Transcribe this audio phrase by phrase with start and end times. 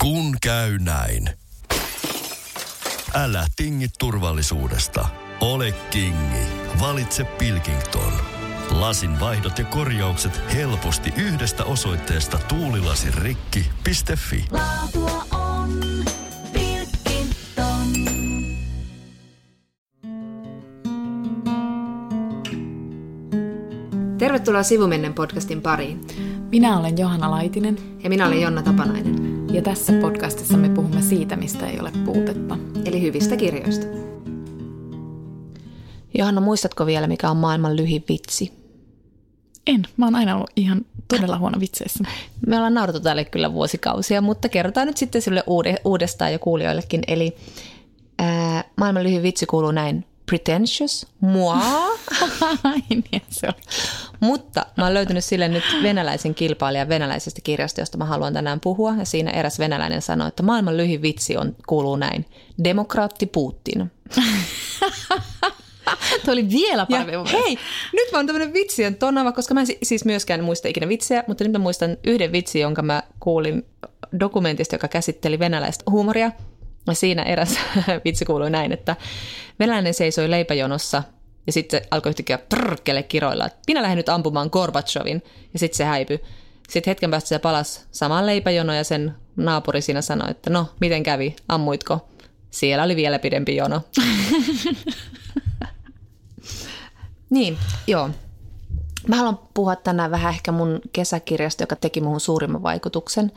[0.00, 1.30] Kun käy näin.
[3.14, 5.08] Älä tingi turvallisuudesta.
[5.40, 6.46] Ole kingi.
[6.80, 8.12] Valitse Pilkington.
[8.70, 14.44] Lasin vaihdot ja korjaukset helposti yhdestä osoitteesta tuulilasirikki.fi.
[14.50, 15.80] Laatua on
[16.52, 17.86] Pilkington.
[24.18, 26.00] Tervetuloa Sivumennen podcastin pariin.
[26.50, 31.36] Minä olen Johanna Laitinen Ja minä olen Jonna Tapanainen, ja tässä podcastissa me puhumme siitä,
[31.36, 32.58] mistä ei ole puutetta.
[32.84, 33.86] eli hyvistä kirjoista.
[36.18, 38.52] Johanna, muistatko vielä, mikä on maailman lyhin vitsi?
[39.66, 42.04] En, mä oon aina ollut ihan todella huono vitseissä.
[42.46, 47.00] Me ollaan naurattu tälle kyllä vuosikausia, mutta kerrotaan nyt sitten sille uude, uudestaan jo kuulijoillekin.
[47.08, 47.36] Eli
[48.18, 50.04] ää, maailman lyhin vitsi kuuluu näin.
[50.30, 51.56] Pretentious, moi.
[52.90, 53.54] Niin, se oli.
[54.20, 58.94] mutta mä oon löytänyt sille nyt venäläisen kilpailijan venäläisestä kirjasta, josta mä haluan tänään puhua.
[58.98, 62.26] Ja siinä eräs venäläinen sanoi, että maailman lyhin vitsi on, kuuluu näin.
[62.64, 63.90] Demokraatti Putin.
[66.24, 67.38] Tuo oli vielä Ja parempi mielestä.
[67.38, 67.58] hei,
[67.92, 71.24] nyt mä oon tämmönen vitsien tonava, koska mä en si- siis myöskään muista ikinä vitsejä,
[71.26, 73.66] mutta nyt mä muistan yhden vitsi, jonka mä kuulin
[74.20, 76.30] dokumentista, joka käsitteli venäläistä huumoria.
[76.86, 77.58] Ja siinä eräs
[78.04, 78.96] vitsi kuului näin, että
[79.60, 81.02] venäläinen seisoi leipäjonossa
[81.46, 85.22] ja sitten se alkoi yhtäkkiä prrkkele kiroilla, että minä lähden nyt ampumaan Gorbachevin
[85.52, 86.20] ja sitten se häipyi.
[86.68, 91.02] Sitten hetken päästä se palasi samaan leipäjonoon ja sen naapuri siinä sanoi, että no, miten
[91.02, 92.08] kävi, ammuitko?
[92.50, 93.80] Siellä oli vielä pidempi jono.
[97.30, 98.10] Niin, joo.
[99.08, 103.32] Mä haluan puhua tänään vähän ehkä mun kesäkirjasta, joka teki muhun suurimman vaikutuksen.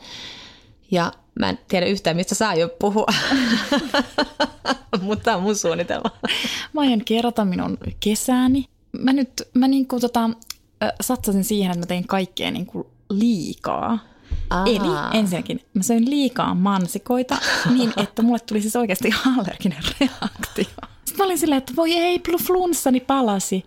[0.90, 3.06] Ja mä en tiedä yhtään, mistä saa jo puhua,
[5.02, 6.10] mutta tämä on mun suunnitelma.
[6.72, 8.68] Mä aion kerrata minun kesääni.
[8.98, 10.30] Mä nyt, mä niinku tota,
[11.00, 13.98] satsasin siihen, että mä tein kaikkea niinku liikaa.
[14.50, 14.66] Aa.
[14.66, 17.36] Eli ensinnäkin mä söin liikaa mansikoita
[17.74, 20.64] niin, että mulle tuli siis oikeasti allerginen reaktio.
[21.04, 23.64] Sitten mä olin silleen, että voi ei, flunssani palasi.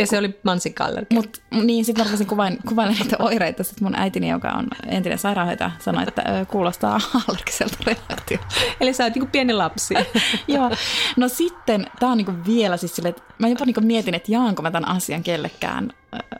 [0.00, 1.14] Ja se oli mansikkallerki.
[1.14, 3.64] Mut, niin, sitten mä rupesin kuvain, kuvailla niitä oireita.
[3.64, 8.46] Sitten mun äitini, joka on entinen sairaanhoitaja, sanoi, että ö, kuulostaa allergiselta reaktiolta.
[8.80, 9.94] Eli sä oot niinku pieni lapsi.
[10.48, 10.70] Joo.
[11.16, 14.62] No sitten, tämä on niinku vielä siis silleen, että mä jopa niinku mietin, että jaanko
[14.62, 15.92] mä tämän asian kellekään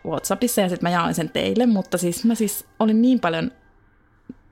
[0.06, 3.50] Whatsappissa ja sitten mä jaan sen teille, mutta siis mä siis olin niin paljon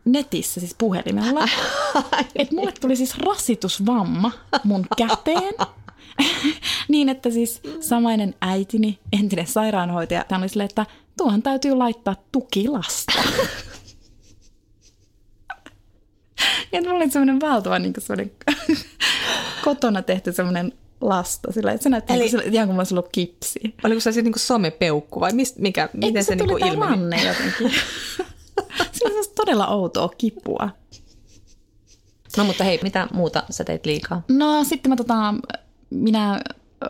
[0.04, 1.48] netissä, siis puhelimella,
[2.36, 4.30] että mulle tuli siis rasitusvamma
[4.64, 5.54] mun käteen.
[6.89, 10.87] niin, että siis samainen äitini, entinen sairaanhoitaja, hän oli silleen, että
[11.17, 13.12] tuohon täytyy laittaa tukilasta.
[16.73, 18.33] Ja mulla oli semmoinen valtava niin semmoinen
[19.65, 21.53] kotona tehty semmoinen lasta.
[21.53, 23.61] Sillä, että se näytti Eli- sillä, ihan kuin olisi ollut kipsi.
[23.85, 26.91] Oliko se niinku somepeukku vai mist, mikä, miten Eikö se, niinku tää ilmeni?
[26.91, 27.71] ranne jotenkin?
[28.77, 30.69] se oli semmoista todella outoa kipua.
[32.37, 34.23] No mutta hei, mitä muuta sä teit liikaa?
[34.29, 35.35] No sitten mä tota,
[35.91, 36.41] minä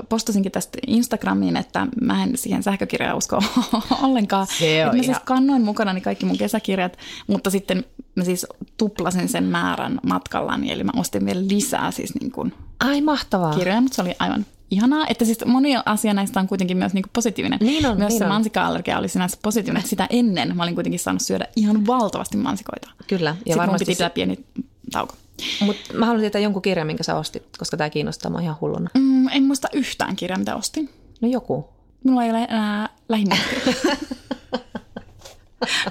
[0.09, 3.43] postasinkin tästä Instagramiin, että mä en siihen sähkökirjaan usko
[4.03, 4.47] ollenkaan.
[4.59, 9.45] Se on mä siis kannoin mukanani kaikki mun kesäkirjat, mutta sitten mä siis tuplasin sen
[9.45, 13.55] määrän matkallani, eli mä ostin vielä lisää siis niin kuin Ai mahtavaa.
[13.55, 15.07] kirjoja, mutta se oli aivan ihanaa.
[15.09, 17.59] Että siis moni asia näistä on kuitenkin myös niinku positiivinen.
[17.63, 18.31] Niin on, myös niin se on.
[18.31, 19.89] mansikka-allergia oli sinänsä positiivinen.
[19.89, 22.91] Sitä ennen mä olin kuitenkin saanut syödä ihan valtavasti mansikoita.
[23.07, 24.45] Kyllä, ja Sitten mun varmasti piti se- pitää pieni
[24.93, 25.15] tauko.
[25.61, 28.91] Mutta mä haluan tietää jonkun kirjan, minkä sä ostit, koska tämä kiinnostaa mua ihan hulluna.
[28.95, 30.91] Mm, en muista yhtään kirjaa, mitä ostin.
[31.21, 31.69] No joku.
[32.05, 33.59] Minulla ei ole enää lähimuistia.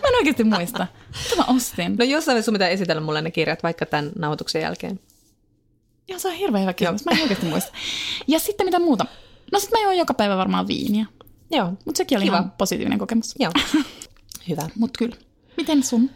[0.02, 0.88] mä en oikeasti muista.
[1.24, 1.96] Mitä mä ostin?
[2.00, 5.00] No jossain vaiheessa sun pitää esitellä mulle ne kirjat, vaikka tämän nauhoituksen jälkeen.
[6.08, 7.06] Joo, se on hirveän hyvä kysymys.
[7.06, 7.72] Mä en oikeasti muista.
[8.28, 9.06] Ja sitten mitä muuta?
[9.52, 11.06] No sitten mä join joka päivä varmaan viiniä.
[11.52, 11.74] Joo.
[11.86, 12.38] Mutta sekin oli Kiva.
[12.38, 13.36] ihan positiivinen kokemus.
[13.40, 13.52] Joo.
[14.50, 14.70] Hyvä.
[14.76, 15.16] Mutta kyllä.
[15.58, 16.10] Miten sun?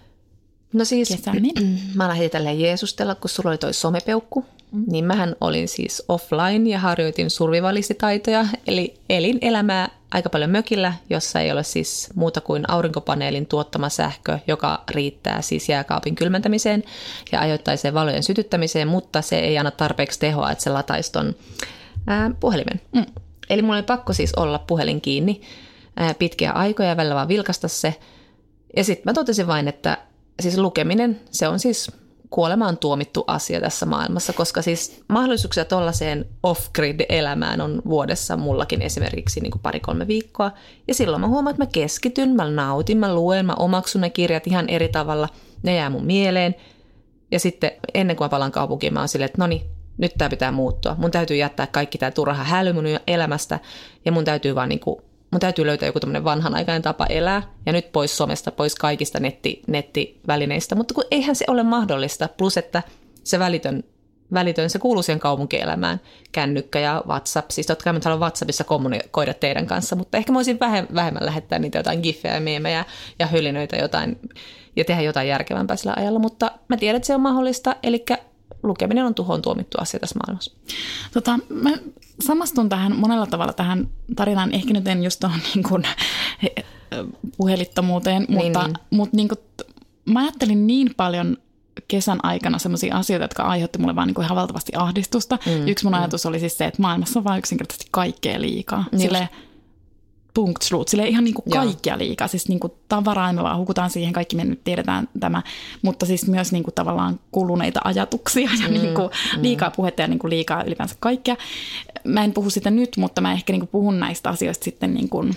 [0.74, 1.52] No siis, Kesäni?
[1.96, 4.46] mä lähdin tälleen jeesustella, kun sulla oli toi somepeukku.
[4.72, 4.84] Mm.
[4.88, 11.40] Niin mähän olin siis offline ja harjoitin survivalistitaitoja, eli elin elämää aika paljon mökillä, jossa
[11.40, 16.84] ei ole siis muuta kuin aurinkopaneelin tuottama sähkö, joka riittää siis jääkaapin kylmentämiseen
[17.32, 21.36] ja ajoittaiseen valojen sytyttämiseen, mutta se ei anna tarpeeksi tehoa, että se lataisi ton
[22.08, 22.82] ää, puhelimen.
[22.96, 23.06] Mm.
[23.50, 25.42] Eli mulla oli pakko siis olla puhelin kiinni
[25.96, 27.96] ää, pitkiä aikoja ja välillä vaan vilkasta se.
[28.76, 29.98] Ja sitten mä totesin vain, että
[30.40, 31.92] siis lukeminen, se on siis
[32.30, 39.52] kuolemaan tuomittu asia tässä maailmassa, koska siis mahdollisuuksia tuollaiseen off-grid-elämään on vuodessa mullakin esimerkiksi niin
[39.52, 40.52] kuin pari-kolme viikkoa.
[40.88, 44.48] Ja silloin mä huomaan, että mä keskityn, mä nautin, mä luen, mä omaksun ne kirjat
[44.48, 45.30] ihan eri tavalla,
[45.64, 46.56] ne jää mun mieleen.
[47.32, 49.62] Ja sitten ennen kuin mä palaan kaupunkiin, mä oon silleen, että no niin,
[49.98, 50.96] nyt tämä pitää muuttua.
[51.00, 53.60] Mun täytyy jättää kaikki tämä turha häly mun elämästä
[54.06, 55.02] ja mun täytyy vaan niin kuin
[55.32, 59.62] mun täytyy löytää joku tämmöinen vanhanaikainen tapa elää, ja nyt pois somesta, pois kaikista netti,
[59.68, 62.84] nettivälineistä, mutta kun eihän se ole mahdollista, plus että
[63.24, 63.84] se välitön,
[64.34, 66.02] välitön se kuuluu siihen kaupunkielämään,
[66.32, 70.36] kännykkä ja WhatsApp, siis totta kai mä haluan WhatsAppissa kommunikoida teidän kanssa, mutta ehkä mä
[70.36, 70.60] voisin
[70.96, 72.86] vähemmän lähettää niitä jotain giffejä ja meemejä
[73.20, 74.20] ja hölinöitä jotain,
[74.76, 78.06] ja tehdä jotain järkevämpää sillä ajalla, mutta mä tiedän, että se on mahdollista, eli
[78.64, 80.52] lukeminen on tuhoon tuomittu asia tässä maailmassa.
[81.14, 81.72] Tota, mä
[82.22, 84.54] samastun tähän monella tavalla tähän tarinaan.
[84.54, 85.84] Ehkä nyt en just tuohon niin kuin,
[87.38, 88.78] puhelittomuuteen, Niin, mutta, niin.
[88.90, 89.40] mutta niin kuin,
[90.06, 91.38] mä ajattelin niin paljon
[91.88, 95.38] kesän aikana sellaisia asioita, jotka aiheutti mulle vaan niin kuin ihan valtavasti ahdistusta.
[95.46, 98.84] Mm, Yksi mun ajatus oli siis se, että maailmassa on vaan yksinkertaisesti kaikkea liikaa.
[98.92, 99.04] Just.
[99.04, 99.30] Silleen,
[100.34, 103.90] punkt slut, sille ihan niin kuin kaikkea liikaa, siis niin kuin tavaraa, me vaan hukutaan
[103.90, 105.42] siihen, kaikki me nyt tiedetään tämä,
[105.82, 109.10] mutta siis myös niin kuin tavallaan kuluneita ajatuksia ja mm, niin kuin
[109.42, 111.36] liikaa puhetta ja niin kuin liikaa ylipäänsä kaikkea.
[112.04, 115.10] Mä en puhu sitä nyt, mutta mä ehkä niin kuin puhun näistä asioista sitten niin
[115.10, 115.36] kuin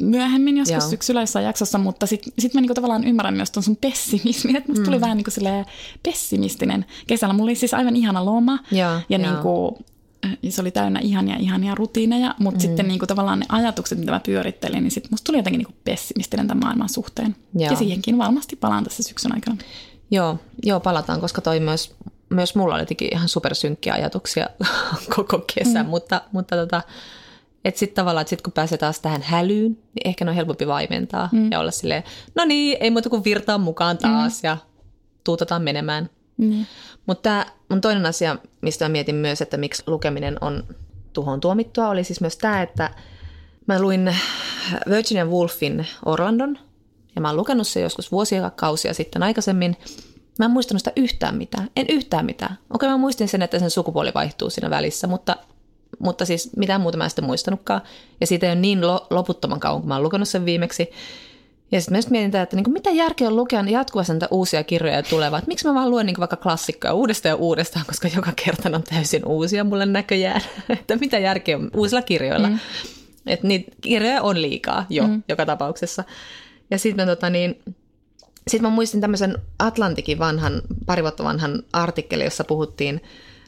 [0.00, 0.90] myöhemmin joskus Joo.
[0.90, 4.68] syksyllä jossain jaksossa, mutta sitten sit mä niinku tavallaan ymmärrän myös tuon sun pessimismin, että
[4.68, 5.30] musta tuli vähän niinku
[6.02, 6.84] pessimistinen.
[7.06, 9.18] Kesällä mulla oli siis aivan ihana loma Joo, ja joo.
[9.18, 9.78] niinku,
[10.26, 12.60] äh, se oli täynnä ihania, ihania rutiineja, mutta mm.
[12.60, 16.48] sitten niinku tavallaan ne ajatukset, mitä mä pyörittelin, niin sitten musta tuli jotenkin niinku pessimistinen
[16.48, 17.36] tämän maailman suhteen.
[17.54, 17.70] Joo.
[17.70, 19.56] Ja siihenkin varmasti palaan tässä syksyn aikana.
[20.10, 21.94] Joo, joo, palataan, koska toi myös,
[22.28, 24.46] myös mulla oli jotenkin ihan supersynkkiä ajatuksia
[25.16, 25.90] koko kesän, mm.
[25.90, 26.82] mutta, mutta tota,
[27.64, 30.66] että sitten tavallaan, että sit kun pääsee taas tähän hälyyn, niin ehkä ne on helpompi
[30.66, 31.52] vaimentaa mm.
[31.52, 32.02] ja olla silleen,
[32.34, 34.46] no niin, ei muuta kuin virtaa mukaan taas mm.
[34.46, 34.56] ja
[35.24, 36.10] tuutetaan menemään.
[36.36, 36.66] Niin.
[37.06, 40.64] Mutta on toinen asia, mistä mä mietin myös, että miksi lukeminen on
[41.12, 42.90] tuhoon tuomittua, oli siis myös tämä, että
[43.66, 44.16] mä luin
[44.90, 46.58] Virginia Woolfin Orlandon,
[47.16, 49.76] ja mä oon lukenut se joskus vuosia kausia sitten aikaisemmin.
[50.38, 51.70] Mä en muistanut sitä yhtään mitään.
[51.76, 52.58] En yhtään mitään.
[52.74, 55.36] Okei, mä muistin sen, että sen sukupuoli vaihtuu siinä välissä, mutta,
[55.98, 57.80] mutta siis mitään muuta mä en sitten muistanutkaan.
[58.20, 60.90] Ja siitä ei ole niin lo- loputtoman kauan, kun mä oon lukenut sen viimeksi.
[61.72, 65.38] Ja sitten just mietin, että niin mitä järkeä on lukea jatkuvasti näitä uusia kirjoja tulevaa.
[65.38, 68.82] Että miksi mä vaan luen niin vaikka klassikkoja uudestaan ja uudestaan, koska joka kerta on
[68.82, 70.40] täysin uusia mulle näköjään.
[70.68, 72.48] että mitä järkeä on uusilla kirjoilla.
[72.48, 72.58] Mm.
[73.26, 75.22] Että niitä kirjoja on liikaa jo mm.
[75.28, 76.04] joka tapauksessa.
[76.70, 77.62] Ja sitten tota niin,
[78.48, 83.00] sit mä muistin tämmöisen Atlantikin vanhan, pari vuotta vanhan artikkelin, jossa puhuttiin,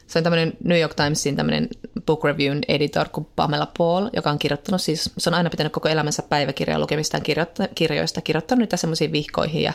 [0.09, 1.67] se on tämmöinen New York Timesin tämmöinen
[2.05, 5.89] book reviewn editor kuin Pamela Paul, joka on kirjoittanut siis, se on aina pitänyt koko
[5.89, 9.73] elämänsä päiväkirjaa lukemistaan kirjoitta, kirjoista, kirjoittanut niitä semmoisiin vihkoihin ja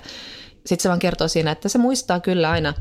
[0.67, 2.75] sitten se vaan kertoo siinä, että se muistaa kyllä aina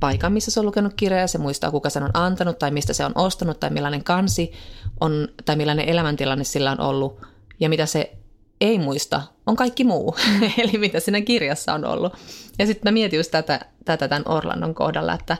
[0.00, 3.04] paikan, missä se on lukenut kirjaa, se muistaa, kuka sen on antanut tai mistä se
[3.04, 4.52] on ostanut tai millainen kansi
[5.00, 7.20] on tai millainen elämäntilanne sillä on ollut
[7.60, 8.12] ja mitä se
[8.60, 10.16] ei muista, on kaikki muu,
[10.62, 12.12] eli mitä siinä kirjassa on ollut.
[12.58, 15.36] Ja sitten mä mietin just tätä, tätä tämän Orlandon kohdalla, että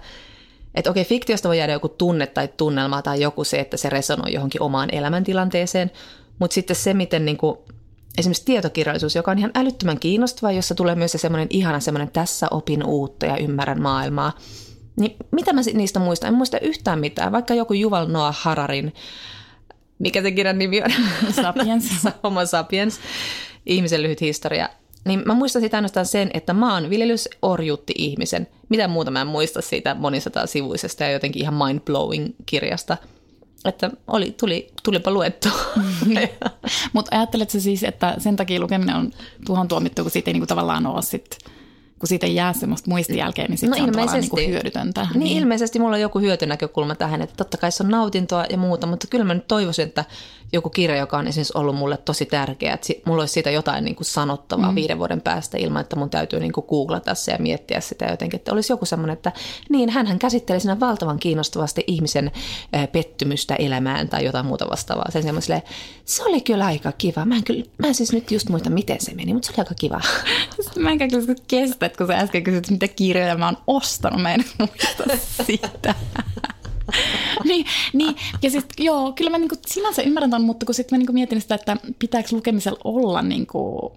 [0.78, 4.32] että okei, fiktiosta voi jäädä joku tunne tai tunnelma tai joku se, että se resonoi
[4.32, 5.90] johonkin omaan elämäntilanteeseen,
[6.38, 7.58] mutta sitten se, miten niin kuin,
[8.18, 12.46] esimerkiksi tietokirjallisuus, joka on ihan älyttömän kiinnostava, jossa tulee myös se semmoinen ihana semmoinen tässä
[12.50, 14.32] opin uutta ja ymmärrän maailmaa,
[14.96, 16.28] niin mitä mä niistä muistan?
[16.28, 18.94] En muista yhtään mitään, vaikka joku Juval Noah Hararin,
[19.98, 20.90] mikä se kirjan nimi on?
[21.32, 21.84] Sapiens.
[22.24, 23.00] Homo sapiens,
[23.66, 24.68] ihmisen lyhyt historia.
[25.04, 28.48] Niin mä muistan sitä ainoastaan sen, että maanviljelys orjuutti ihmisen.
[28.68, 32.96] Mitä muuta mä en muista siitä monisataa sivuisesta ja jotenkin ihan mind-blowing kirjasta.
[33.64, 35.48] Että oli, tuli, tulipa luettu.
[36.92, 39.12] Mutta ajatteletko siis, että sen takia lukeminen on
[39.46, 41.38] tuohon tuomittu, kun siitä ei niinku tavallaan ole sit,
[41.98, 44.20] kun siitä ei jää semmoista muistijälkeä, niin sit No se on ilmeisesti.
[44.20, 45.06] niinku hyödytöntä.
[45.14, 48.86] Niin, ilmeisesti mulla on joku hyötynäkökulma tähän, että totta kai se on nautintoa ja muuta,
[48.86, 50.04] mutta kyllä mä nyt toivoisin, että
[50.52, 53.96] joku kirja, joka on esimerkiksi ollut mulle tosi tärkeä, että mulla olisi siitä jotain niin
[53.96, 54.74] kuin sanottavaa mm.
[54.74, 58.38] viiden vuoden päästä ilman, että mun täytyy niin kuin googlata se ja miettiä sitä jotenkin,
[58.38, 59.32] että olisi joku semmoinen, että
[59.68, 62.30] niin, hän käsitteli siinä valtavan kiinnostavasti ihmisen
[62.92, 65.10] pettymystä elämään tai jotain muuta vastaavaa.
[65.10, 65.62] Sen semmoiselle,
[66.04, 67.24] se oli kyllä aika kiva.
[67.24, 69.58] Mä en, kyllä, mä en siis nyt just muista, miten se meni, mutta se oli
[69.58, 70.00] aika kiva.
[70.60, 74.22] Sitten Mä enkä kyllä kestä, että kun sä äsken kysyt, mitä kirjoja mä oon ostanut,
[74.22, 75.04] mä en muista
[75.44, 75.94] sitä.
[77.48, 80.98] niin, niin, ja siis joo, kyllä mä niinku sinänsä ymmärrän ton, mutta kun sitten mä
[80.98, 83.92] niinku mietin sitä, että pitääkö lukemisella olla niinku,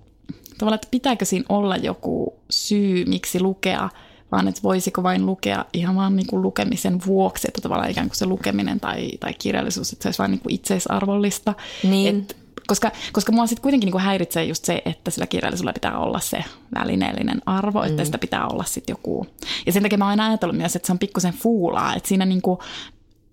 [0.57, 3.89] tavallaan, että pitääkö siinä olla joku syy, miksi lukea,
[4.31, 8.25] vaan että voisiko vain lukea ihan vaan niinku lukemisen vuoksi, että tavallaan ikään kuin se
[8.25, 11.53] lukeminen tai, tai kirjallisuus, että se olisi vain niinku itseisarvollista.
[11.83, 12.15] Niin.
[12.15, 12.37] Et,
[12.71, 16.43] koska, koska mua sitten kuitenkin niinku häiritsee just se, että sillä kirjallisuudella pitää olla se
[16.79, 19.27] välineellinen arvo, että sitä pitää olla sitten joku.
[19.65, 22.25] Ja sen takia mä oon aina ajatellut myös, että se on pikkusen fuulaa, että siinä
[22.25, 22.59] niinku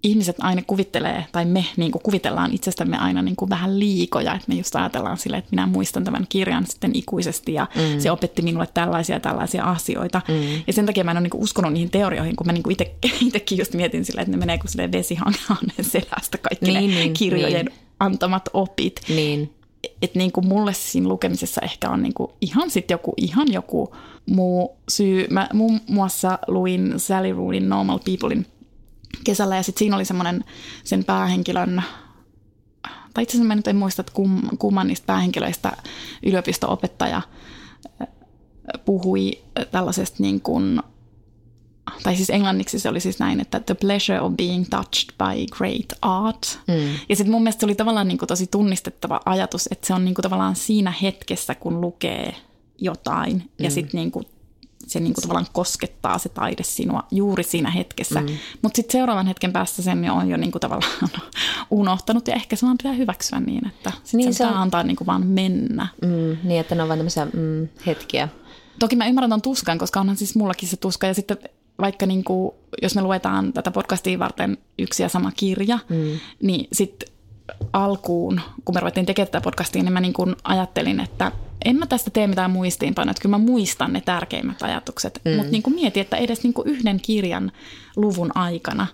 [0.03, 4.77] ihmiset aina kuvittelee, tai me niinku kuvitellaan itsestämme aina niinku vähän liikoja, että me just
[4.77, 8.01] ajatellaan silleen, että minä muistan tämän kirjan sitten ikuisesti ja mm.
[8.01, 10.21] se opetti minulle tällaisia ja tällaisia asioita.
[10.29, 10.63] Mm.
[10.67, 12.71] Ja sen takia mä en ole niinku uskonut niihin teorioihin, kun mä niinku
[13.21, 15.41] itsekin just mietin silleen, että ne menee kuin vesihangen
[15.93, 17.88] selästä kaikki Niin, ne niin, kirjojen niin.
[18.01, 19.01] Antamat opit.
[19.09, 19.55] Niin.
[20.03, 23.95] että niin kuin mulle siinä lukemisessa ehkä on niin kuin ihan sitten joku, ihan joku
[24.27, 25.27] muu syy.
[25.31, 28.47] Mä muun muassa luin Sally Rooney Normal Peoplein
[29.25, 30.45] kesällä ja sitten siinä oli semmoinen
[30.85, 31.83] sen päähenkilön,
[33.15, 35.73] tai itse asiassa mä nyt en muista, että kum, kumman niistä päähenkilöistä
[36.23, 37.23] yliopisto-opettaja
[38.85, 39.39] puhui
[39.71, 40.83] tällaisesta niin kuin,
[42.03, 45.99] tai siis englanniksi se oli siis näin, että the pleasure of being touched by great
[46.03, 46.59] art.
[46.69, 46.75] Mm.
[47.09, 50.05] Ja sitten mun mielestä se oli tavallaan niin kuin tosi tunnistettava ajatus, että se on
[50.05, 52.35] niin kuin tavallaan siinä hetkessä, kun lukee
[52.79, 53.65] jotain mm.
[53.65, 54.25] ja sitten niin kuin
[54.87, 58.21] se niin kuin tavallaan koskettaa se taide sinua juuri siinä hetkessä.
[58.21, 58.27] Mm.
[58.63, 61.11] Mutta sitten seuraavan hetken päästä sen on jo niin kuin tavallaan
[61.71, 64.55] unohtanut ja ehkä se vaan pitää hyväksyä niin, että niin se, se on...
[64.55, 65.89] antaa niin kuin vaan mennä.
[66.03, 68.29] Mm, niin, että ne on vain tämmöisiä mm, hetkiä.
[68.79, 71.39] Toki mä ymmärrän ton tuskan, koska onhan siis mullakin se tuska ja sitten
[71.81, 76.19] vaikka niin kuin, jos me luetaan tätä podcastia varten yksi ja sama kirja, mm.
[76.43, 77.09] niin sitten
[77.73, 81.33] alkuun, kun me ruvettiin tekemään tätä podcastia, niin mä niin kuin ajattelin, että
[81.65, 85.31] en mä tästä tee mitään muistiinpanoja, että kyllä mä muistan ne tärkeimmät ajatukset, mm.
[85.31, 87.53] mutta niin kuin mieti, että edes niin kuin yhden kirjan
[87.97, 88.87] luvun aikana,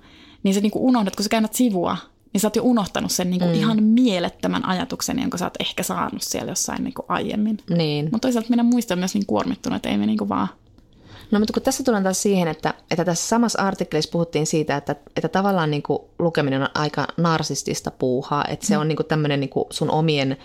[0.43, 1.97] niin se niin kuin unohdat, kun sä käännät sivua,
[2.33, 3.59] niin sä oot jo unohtanut sen niin kuin mm.
[3.59, 7.59] ihan mielettömän ajatuksen, jonka sä oot ehkä saanut siellä jossain niin kuin aiemmin.
[7.71, 8.05] Niin.
[8.05, 10.49] Mutta toisaalta meidän muista on myös niin kuormittunut, että ei me niin kuin vaan
[11.31, 14.97] No mutta kun tässä tullaan taas siihen, että, että tässä samassa artikkelissa puhuttiin siitä, että,
[15.17, 18.81] että tavallaan niin kuin lukeminen on aika narsistista puuhaa, että se mm.
[18.81, 20.37] on niin kuin tämmöinen niin kuin sun omien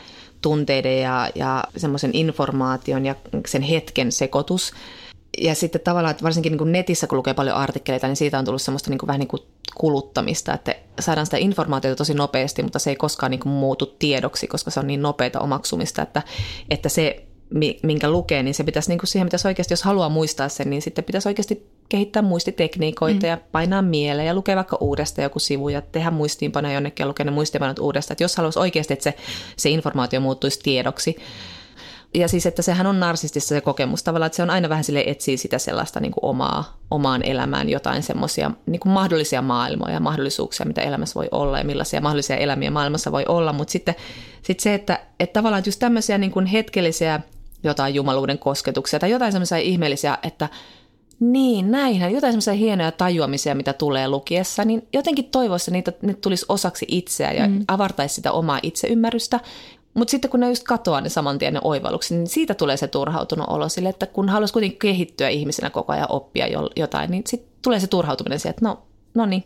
[0.41, 3.15] tunteiden ja, ja semmoisen informaation ja
[3.47, 4.73] sen hetken sekoitus.
[5.37, 8.45] Ja sitten tavallaan, että varsinkin niin kuin netissä, kun lukee paljon artikkeleita, niin siitä on
[8.45, 9.41] tullut semmoista niin kuin vähän niin kuin
[9.75, 14.47] kuluttamista, että saadaan sitä informaatiota tosi nopeasti, mutta se ei koskaan niin kuin muutu tiedoksi,
[14.47, 16.21] koska se on niin nopeata omaksumista, että,
[16.69, 17.28] että se
[17.83, 20.81] minkä lukee, niin se pitäisi, niin kuin siihen pitäisi oikeasti, jos haluaa muistaa sen, niin
[20.81, 23.29] sitten pitäisi oikeasti kehittää muistitekniikoita mm.
[23.29, 27.25] ja painaa mieleen ja lukea vaikka uudestaan joku sivu ja tehdä muistiinpanoja jonnekin ja lukea
[27.25, 28.13] ne muistiinpanot uudestaan.
[28.13, 29.13] Että jos haluaisi oikeasti, että se,
[29.57, 31.15] se informaatio muuttuisi tiedoksi,
[32.13, 35.03] ja siis, että sehän on narsistissa se kokemus tavallaan, että se on aina vähän sille
[35.07, 39.99] etsii sitä sellaista niin kuin omaa, omaan elämään jotain semmoisia niin kuin mahdollisia maailmoja ja
[39.99, 43.95] mahdollisuuksia, mitä elämässä voi olla ja millaisia mahdollisia elämiä maailmassa voi olla, mutta sitten,
[44.41, 47.21] sitten se, että, että tavallaan että just tämmöisiä niin kuin hetkellisiä
[47.63, 50.49] jotain jumaluuden kosketuksia tai jotain semmoisia ihmeellisiä, että
[51.19, 56.45] niin, näinhän, jotain semmoisia hienoja tajuamisia, mitä tulee lukiessa, niin jotenkin toivoissa niitä ne tulisi
[56.49, 57.63] osaksi itseä ja mm.
[57.67, 59.39] avartaisi sitä omaa itseymmärrystä.
[59.93, 62.87] Mutta sitten kun ne just katoaa ne saman tien ne oivallukset, niin siitä tulee se
[62.87, 67.51] turhautunut olo sille, että kun haluaisi kuitenkin kehittyä ihmisenä koko ajan oppia jotain, niin sitten
[67.61, 68.81] tulee se turhautuminen siihen, että no,
[69.13, 69.43] no niin,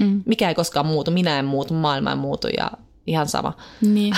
[0.00, 0.22] mm.
[0.26, 2.70] mikä ei koskaan muutu, minä en muutu, maailma ei muutu ja
[3.06, 3.52] ihan sama.
[3.80, 4.14] Niin,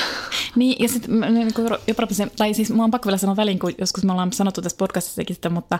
[0.57, 1.53] niin ja sitten niin
[1.87, 4.79] jopa tai siis mä oon pakko vielä sanoa väliin, kun joskus me ollaan sanottu tässä
[4.79, 5.79] podcastissakin sitä, mutta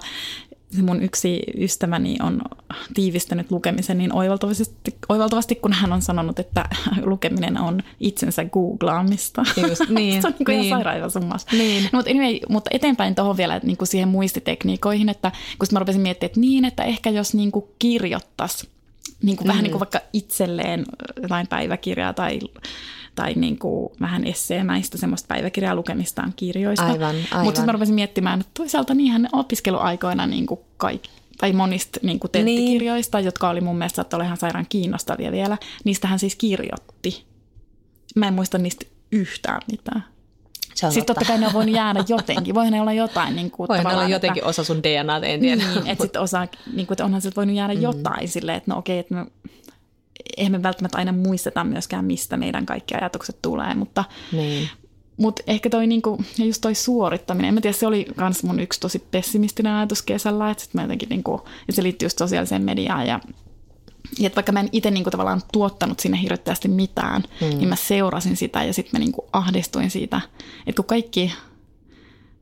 [0.71, 2.43] se mun yksi ystäväni on
[2.95, 6.69] tiivistänyt lukemisen niin oivaltavasti, oivaltavasti, kun hän on sanonut, että
[7.05, 9.43] lukeminen on itsensä googlaamista.
[9.69, 10.61] Just, niin, se on niin niin.
[10.61, 11.11] ihan sairaan.
[11.53, 11.83] Niin.
[11.83, 15.79] No, mutta, anyway, mutta eteenpäin tuohon vielä että niin kuin siihen muistitekniikoihin, että kun mä
[15.79, 18.69] rupesin miettimään, että niin, että ehkä jos niin kuin kirjoittaisi
[19.23, 19.49] niin kuin mm.
[19.49, 20.85] vähän niin kuin vaikka itselleen
[21.23, 22.39] jotain päiväkirjaa tai
[23.15, 26.87] tai niin kuin vähän esseemäistä semmoista päiväkirjaa lukemistaan kirjoista.
[26.87, 27.45] Aivan, aivan.
[27.45, 32.21] Mutta sitten mä rupesin miettimään, että toisaalta niinhän opiskeluaikoina niin kuin kaikki, tai monista niin
[32.21, 33.25] kuin tenttikirjoista, niin.
[33.25, 37.25] jotka oli mun mielestä että ihan sairaan kiinnostavia vielä, niistähän siis kirjoitti.
[38.17, 40.05] Mä en muista niistä yhtään mitään.
[40.81, 42.55] Sitten totta kai ne on voinut jäädä jotenkin.
[42.55, 43.37] Voihan ne olla jotain.
[43.37, 45.57] Niin kuin, Voihan ne olla jotenkin että, osa sun DNA, en tiedä.
[45.57, 47.81] Niin, että sitten osa, niin kuin, että onhan se voinut jäädä mm.
[47.81, 49.27] jotain silleen, että no okei, että me
[50.37, 54.69] eihän me välttämättä aina muisteta myöskään, mistä meidän kaikki ajatukset tulee, mutta, niin.
[55.17, 58.61] mutta ehkä toi, niinku, ja just toi suorittaminen, en mä tiedä, se oli myös mun
[58.61, 62.63] yksi tosi pessimistinen ajatus kesällä, että sit mä jotenkin, niinku, ja se liittyy just sosiaaliseen
[62.63, 63.21] mediaan ja
[64.19, 67.59] ja että vaikka mä en itse niinku tavallaan tuottanut sinne hirveästi mitään, mm.
[67.59, 70.21] niin mä seurasin sitä ja sitten mä niinku ahdistuin siitä,
[70.67, 71.33] että kun kaikki,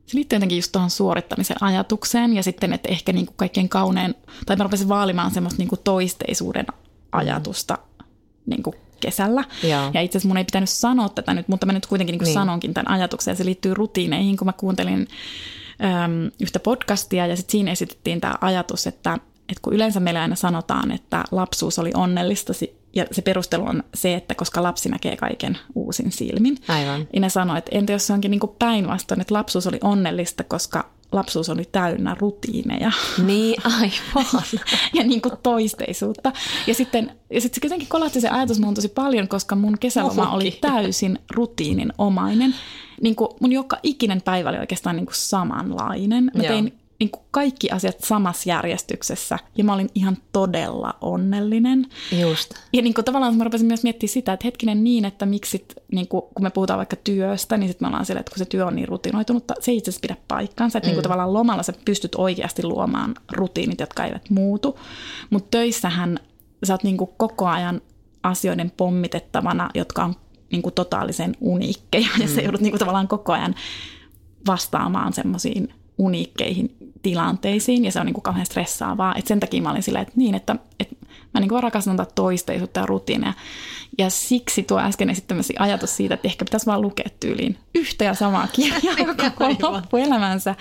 [0.05, 4.55] se liittyy jotenkin just tuohon suorittamisen ajatukseen ja sitten, että ehkä niinku kaikkein kaunein, tai
[4.55, 6.65] mä rupesin vaalimaan semmoista niinku toisteisuuden
[7.11, 7.77] ajatusta
[8.45, 9.43] niin kuin kesällä.
[9.63, 12.19] Ja, ja itse asiassa mun ei pitänyt sanoa tätä nyt, mutta mä nyt kuitenkin niin
[12.19, 12.33] kuin niin.
[12.33, 13.31] sanonkin tämän ajatuksen.
[13.31, 15.07] Ja se liittyy rutiineihin, kun mä kuuntelin
[16.03, 19.17] äm, yhtä podcastia ja sitten siinä esitettiin tämä ajatus, että,
[19.49, 22.53] että kun yleensä meillä aina sanotaan, että lapsuus oli onnellista,
[22.95, 26.57] ja se perustelu on se, että koska lapsi näkee kaiken uusin silmin.
[26.67, 27.07] Aivan.
[27.13, 30.89] Ja ne sanoi, että entä jos se onkin niin päinvastoin, että lapsuus oli onnellista, koska
[31.11, 32.91] lapsuus oli täynnä rutiineja.
[33.25, 34.43] Niin, aivan.
[34.93, 36.31] ja niin kuin toisteisuutta.
[36.67, 40.21] Ja sitten, ja sitten se jotenkin kolahti se ajatus muun tosi paljon, koska mun kesäloma
[40.21, 40.35] Ohukin.
[40.35, 42.55] oli täysin rutiininomainen.
[43.01, 46.31] Niin kuin mun joka ikinen päivä oli oikeastaan niin kuin samanlainen.
[46.35, 51.85] Mä tein niin kuin kaikki asiat samassa järjestyksessä ja mä olin ihan todella onnellinen.
[52.21, 52.53] Just.
[52.73, 55.73] Ja niin kuin tavallaan mä rupesin myös miettimään sitä, että hetkinen niin, että miksi sit,
[55.91, 58.45] niin kuin, kun me puhutaan vaikka työstä, niin sitten me ollaan sillä, että kun se
[58.45, 60.77] työ on niin rutinoitunutta, se ei itse asiassa pidä paikkaansa.
[60.77, 60.89] Että mm.
[60.89, 64.79] niin kuin tavallaan lomalla sä pystyt oikeasti luomaan rutiinit, jotka eivät muutu.
[65.29, 66.19] Mutta töissähän
[66.63, 67.81] sä oot niin kuin koko ajan
[68.23, 70.15] asioiden pommitettavana, jotka on
[70.51, 72.07] niin kuin totaalisen uniikkeja.
[72.19, 73.55] Ja se joudut niin kuin tavallaan koko ajan
[74.47, 79.15] vastaamaan semmoisiin uniikkeihin tilanteisiin ja se on niin kuin kauhean stressaavaa.
[79.15, 80.95] Et sen takia mä olin silleen, että niin, että, että
[81.33, 83.33] mä niin kuin rakastan tätä toisteisuutta ja rutiineja.
[83.97, 88.13] Ja siksi tuo äsken esittämäsi ajatus siitä, että ehkä pitäisi vaan lukea tyyliin yhtä ja
[88.13, 89.15] samaa kirjaa
[89.47, 90.55] koko loppuelämänsä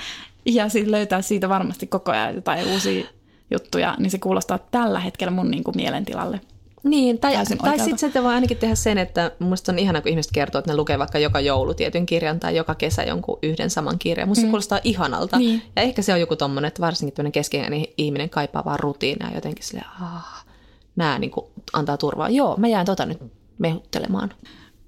[0.44, 3.06] ja sitten löytää siitä varmasti koko ajan jotain uusia
[3.50, 6.40] juttuja, niin se kuulostaa tällä hetkellä mun niin kuin mielentilalle.
[6.86, 10.32] Niin, tai, tai sitten se voi ainakin tehdä sen, että musta on ihana, kun ihmiset
[10.32, 13.98] kertoo, että ne lukee vaikka joka joulu tietyn kirjan tai joka kesä jonkun yhden saman
[13.98, 14.28] kirjan.
[14.28, 14.46] Musta mm.
[14.46, 15.38] se kuulostaa ihanalta.
[15.38, 15.62] Niin.
[15.76, 19.64] Ja ehkä se on joku tommonen, että varsinkin tämmöinen keskiäinen ihminen kaipaa vaan rutiineja jotenkin
[19.64, 20.44] sille, ah,
[20.96, 21.32] nämä niin
[21.72, 22.28] antaa turvaa.
[22.28, 23.18] Joo, mä jään tota nyt
[23.58, 24.34] mehuttelemaan.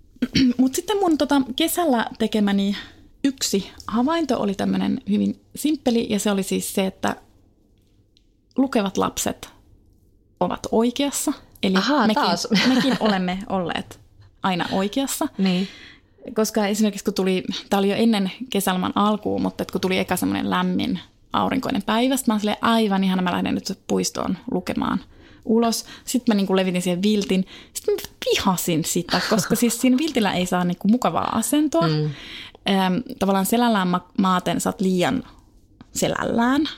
[0.59, 2.76] Mutta sitten mun tota, kesällä tekemäni
[3.25, 7.17] yksi havainto oli tämmöinen hyvin simppeli, ja se oli siis se, että
[8.57, 9.50] lukevat lapset
[10.40, 11.33] ovat oikeassa.
[11.62, 12.49] Eli Ahaa, mekin, taas.
[12.75, 14.00] mekin olemme olleet
[14.43, 15.29] aina oikeassa.
[15.38, 15.69] Niin.
[16.35, 20.50] Koska esimerkiksi kun tuli, tämä oli jo ennen kesäloman alkuun, mutta kun tuli eka semmoinen
[20.50, 21.00] lämmin
[21.33, 25.00] aurinkoinen päivä, mä olin aivan ihana, mä lähden nyt puistoon lukemaan
[25.49, 25.85] ulos.
[26.05, 27.45] Sitten mä niin kuin levitin siihen viltin.
[27.73, 31.88] Sitten mä vihasin sitä, koska siis siinä viltillä ei saa niin kuin mukavaa asentoa.
[31.88, 32.11] Mm.
[33.19, 35.25] Tavallaan selällään ma- maaten sä oot liian
[35.93, 36.69] selällään.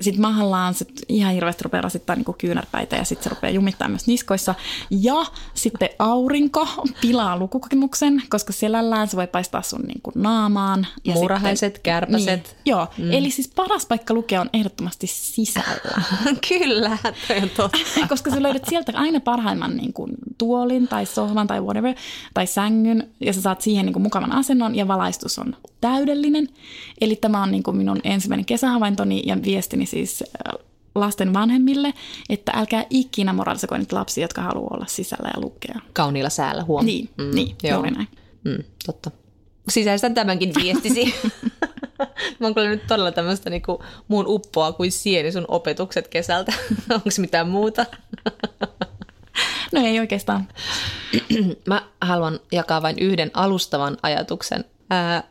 [0.00, 4.06] Sitten mahallaan se ihan hirveästi rupeaa rasittaa niin kyynärpäitä ja sitten se rupeaa jumittaa myös
[4.06, 4.54] niskoissa.
[4.90, 6.68] Ja sitten aurinko
[7.00, 10.86] pilaa lukukokemuksen, koska selällään se voi paistaa sun niin kuin naamaan.
[11.04, 12.26] Ja Muurahaiset, sitten- kärpäset.
[12.26, 13.12] Niin, joo, mm.
[13.12, 16.02] eli siis paras paikka lukea on ehdottomasti sisällä.
[16.48, 17.78] Kyllä, toi on totta.
[18.08, 21.94] koska sä löydät sieltä aina parhaimman niin kuin, tuolin tai sohvan tai whatever,
[22.34, 26.48] tai sängyn, ja sä saat siihen niin kuin, mukavan asennon, ja valaistus on täydellinen.
[27.00, 29.36] Eli tämä on niin kuin, minun ensimmäinen kesähavaintoni ja
[29.78, 31.94] viestini siis äh, lasten vanhemmille,
[32.28, 35.80] että älkää ikinä moraalisako niitä lapsia, jotka haluaa olla sisällä ja lukea.
[35.92, 36.84] Kauniilla säällä, huom.
[36.84, 38.08] Niin, mm, niin juuri näin.
[38.44, 39.10] Mm, totta.
[39.68, 41.14] Sisäistän tämänkin viestisi.
[42.38, 46.52] Mä oon kyllä nyt todella tämmöistä niinku muun uppoa kuin sieni sun opetukset kesältä.
[46.94, 47.86] Onko mitään muuta?
[49.72, 50.48] No ei oikeastaan.
[51.68, 54.64] Mä haluan jakaa vain yhden alustavan ajatuksen.
[54.90, 55.22] Ää,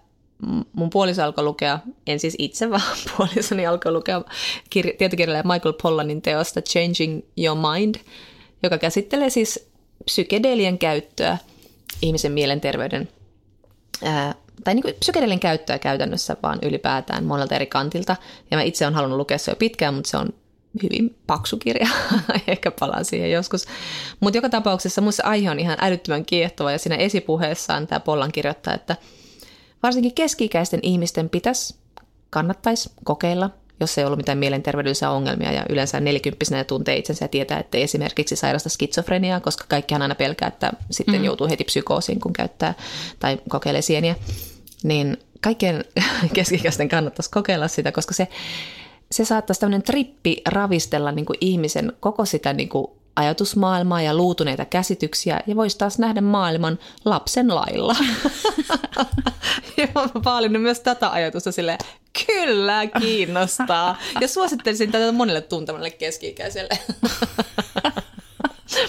[0.73, 2.82] mun puoliso alkoi lukea, en siis itse, vaan
[3.17, 4.21] puolisoni alkoi lukea
[4.75, 7.95] kir- tietokirjailija Michael Pollanin teosta Changing Your Mind,
[8.63, 9.69] joka käsittelee siis
[10.06, 11.38] psykedelien käyttöä
[12.02, 13.10] ihmisen mielenterveyden
[14.04, 18.15] ää, tai niin psykedelien käyttöä käytännössä vaan ylipäätään monelta eri kantilta.
[18.52, 20.30] Ja mä itse olen halunnut lukea se jo pitkään, mutta se on
[20.84, 21.88] hyvin paksu kirja.
[22.47, 23.65] Ehkä palaan siihen joskus.
[24.19, 28.73] Mutta joka tapauksessa musta aihe on ihan älyttömän kiehtova ja siinä esipuheessaan tämä Pollan kirjoittaa,
[28.73, 28.95] että
[29.84, 31.76] varsinkin keski-ikäisten ihmisten pitäisi,
[32.30, 37.60] kannattaisi kokeilla, jos ei ollut mitään mielenterveydellisiä ongelmia ja yleensä nelikymppisenä tuntee itsensä ja tietää,
[37.60, 41.24] että ei esimerkiksi sairasta skitsofreniaa, koska kaikkihan aina pelkää, että sitten mm.
[41.24, 42.74] joutuu heti psykoosiin, kun käyttää
[43.20, 44.15] tai kokeilee sieniä.
[44.84, 45.86] Niin kaikkien
[46.34, 48.28] keski-ikäisten kannattaisi kokeilla sitä, koska se,
[49.12, 52.88] se saattaisi tämmöinen trippi ravistella niin kuin ihmisen koko sitä niin kuin
[53.20, 57.96] ajatusmaailmaa ja luutuneita käsityksiä ja voisi taas nähdä maailman lapsen lailla.
[59.78, 60.22] ja mä
[60.60, 61.78] myös tätä ajatusta sille
[62.26, 63.98] kyllä kiinnostaa.
[64.22, 66.80] Ja suosittelisin tätä monelle tuntemalle keski-ikäiselle.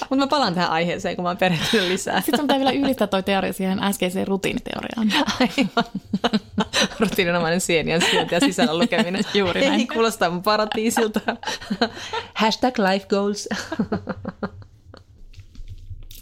[0.01, 2.21] Mutta mä palaan tähän aiheeseen, kun mä oon perehtynyt lisää.
[2.21, 5.13] Sitten sun pitää vielä ylittää toi teoria siihen äskeiseen rutiiniteoriaan.
[5.41, 5.85] Aivan.
[7.01, 9.25] Rutiininomainen sienien syönti ja sisällä lukeminen.
[9.35, 9.81] Juuri näin.
[9.81, 11.21] Ei kuulostaa mun paratiisilta.
[12.35, 13.49] Hashtag life goals.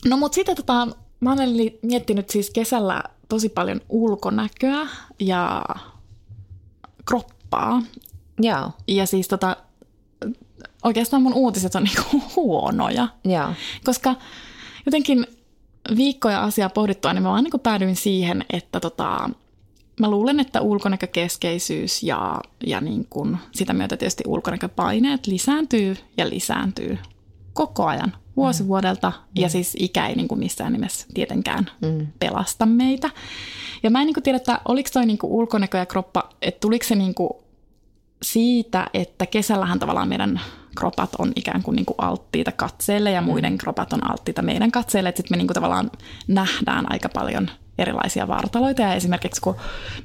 [0.09, 0.88] No mutta sitten tota,
[1.21, 1.51] mä olen
[1.83, 4.87] miettinyt siis kesällä tosi paljon ulkonäköä
[5.21, 5.64] ja
[7.05, 7.83] kroppaa.
[8.40, 8.71] Joo.
[8.88, 9.57] Ja siis tota,
[10.88, 13.09] oikeastaan mun uutiset on niinku huonoja.
[13.24, 13.48] Joo.
[13.85, 14.14] Koska
[14.87, 15.27] jotenkin
[15.96, 19.31] viikkoja asiaa pohdittua, niin mä vaan niin päädyin siihen, että tota,
[20.01, 26.98] mä luulen, että ulkonäkökeskeisyys ja, ja niin kuin sitä myötä tietysti ulkonäköpaineet lisääntyy ja lisääntyy
[27.53, 28.68] koko ajan vuosi mm.
[28.68, 29.11] vuodelta.
[29.11, 29.42] Mm.
[29.42, 32.07] Ja siis ikä ei niin kuin missään nimessä tietenkään mm.
[32.18, 33.11] pelasta meitä.
[33.83, 36.61] Ja mä en niin kuin tiedä, että oliko toi niin kuin ulkonäkö ja kroppa, että
[36.61, 37.31] tuliko se niin kuin
[38.22, 40.40] siitä, että kesällähän tavallaan meidän
[40.76, 45.12] kropat on ikään kuin, niin kuin alttiita katseelle ja muiden kropat on alttiita meidän katseelle,
[45.16, 45.90] sitten me niin kuin tavallaan
[46.28, 48.83] nähdään aika paljon erilaisia vartaloita.
[48.83, 49.57] Ja esimerkiksi kun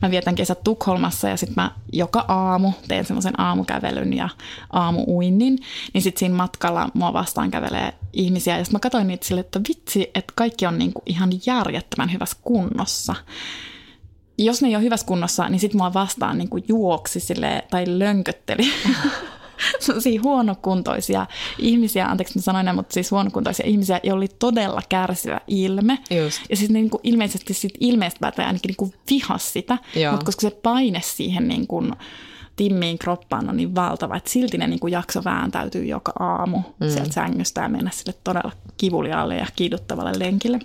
[0.02, 4.30] mä vietän kesät Tukholmassa ja sitten mä joka aamu teen semmoisen aamukävelyn ja
[4.70, 5.60] aamuuinnin,
[5.94, 8.58] niin sitten siinä matkalla mua vastaan kävelee ihmisiä.
[8.58, 12.38] Ja sitten mä katsoin niitä sille, että vitsi, että kaikki on niinku ihan järjettömän hyvässä
[12.42, 13.16] kunnossa
[14.38, 17.86] jos ne ei ole hyvässä kunnossa, niin sitten mua vastaan niin kuin juoksi sille, tai
[17.88, 18.64] lönkötteli
[19.80, 21.26] sellaisia huonokuntoisia
[21.60, 26.00] ihmisiä, anteeksi mä sanoin näin, mutta siis huonokuntoisia ihmisiä, joilla oli todella kärsivä ilme.
[26.24, 26.42] Just.
[26.50, 30.12] Ja siis ne niin kuin ilmeisesti sit ilmeistä päätä ainakin niin kuin vihas sitä, Joo.
[30.12, 31.92] mutta koska se paine siihen niin kuin
[32.56, 36.90] timmiin kroppaan on niin valtava, että silti ne niin kuin jakso vääntäytyy joka aamu mm.
[36.90, 40.60] sieltä sängystä ja mennä sille todella kivuliaalle ja kiiduttavalle lenkille.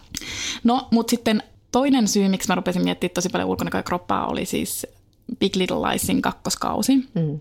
[0.64, 4.46] No, mutta sitten toinen syy, miksi mä rupesin miettimään tosi paljon ulkonäköä ja kroppaa, oli
[4.46, 4.86] siis
[5.38, 7.40] Big Little Liesin kakkoskausi, Mm.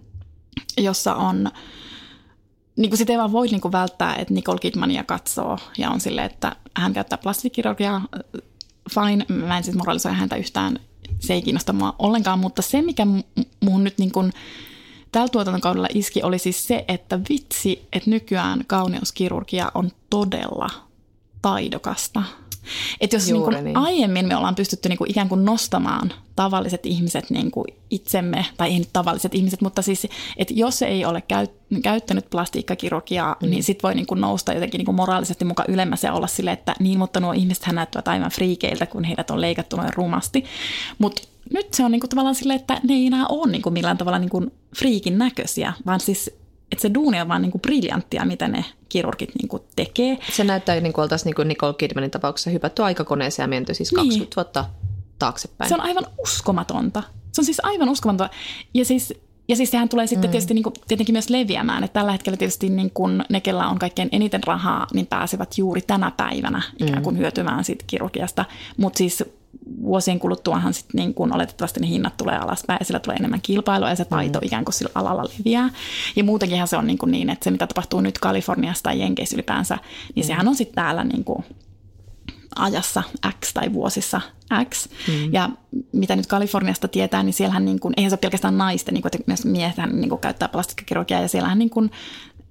[0.78, 1.52] jossa on,
[2.76, 6.00] niin kuin sitä ei vaan voi niin kuin välttää, että Nicole Kidmania katsoo ja on
[6.02, 8.08] silleen, että hän käyttää plastikkirurgiaa,
[8.94, 10.80] fine, mä en siis moralisoi häntä yhtään,
[11.20, 14.34] se ei kiinnosta mua ollenkaan, mutta se, mikä mu- muuhun nyt niin kuin
[15.12, 20.70] tällä tuotantokaudella iski, oli siis se, että vitsi, että nykyään kauneuskirurgia on todella
[21.42, 22.24] taidokasta.
[23.02, 23.78] Että jos niin kuin niin.
[23.78, 28.70] aiemmin me ollaan pystytty niin kuin ikään kuin nostamaan tavalliset ihmiset niin kuin itsemme, tai
[28.70, 31.48] ei nyt tavalliset ihmiset, mutta siis, että jos ei ole käy,
[31.84, 33.50] käyttänyt plastiikkakirurgiaa, mm.
[33.50, 36.52] niin sit voi niin kuin nousta jotenkin niin kuin moraalisesti mukaan ylemmäs ja olla sille,
[36.52, 40.46] että niin, mutta nuo ihmiset näyttävät aivan friikeiltä, kun heidät on leikattu noin rumasti.
[40.98, 41.22] Mutta
[41.54, 43.98] nyt se on niin kuin tavallaan silleen, että ne ei enää ole niin kuin millään
[43.98, 46.32] tavalla niin kuin friikin näköisiä, vaan siis
[46.72, 50.18] että se duuni on vaan niin kuin briljanttia, mitä ne kirurgit niin kuin tekee.
[50.32, 53.92] Se näyttää niin kuin oltaisiin niin kuin Nicole Kidmanin tapauksessa hypätty aikakoneeseen ja menty siis
[53.92, 54.06] Niin.
[54.06, 54.66] 20 vuotta
[55.20, 55.70] taaksepäin.
[55.70, 57.04] Se on aivan uskomatonta.
[57.32, 58.36] Se on siis aivan uskomatonta.
[58.74, 59.14] Ja siis,
[59.48, 60.32] ja siis sehän tulee sitten mm.
[60.32, 63.80] tietysti niin kuin, tietenkin myös leviämään, että tällä hetkellä tietysti niin kuin ne, kellä on
[63.80, 68.46] kaikkein eniten rahaa, niin pääsevät juuri tänä päivänä ikään kuin hyötymään siitä kirurgiasta.
[68.78, 69.24] Mutta siis
[69.82, 73.90] vuosien kuluttuahan sitten niin kuin oletettavasti ne hinnat tulee alaspäin ja sillä tulee enemmän kilpailua
[73.90, 75.70] ja se taito ikään kuin sillä alalla leviää.
[76.16, 79.36] Ja muutenkinhan se on niin, kuin niin että se mitä tapahtuu nyt Kaliforniassa tai Jenkeissä
[79.36, 79.78] ylipäänsä,
[80.16, 81.44] niin sehän on sitten täällä niin kuin
[82.56, 83.04] ajassa
[83.46, 84.22] X tai vuosissa
[84.70, 84.90] X.
[85.08, 85.34] Mm.
[85.34, 85.50] Ja
[85.92, 89.12] mitä nyt Kaliforniasta tietää, niin siellähän niin kuin, eihän se ole pelkästään naisten, niin kuin,
[89.16, 91.92] että myös miehethän niin kuin käyttää plastikkakirurgiaa ja siellähän niin, kuin,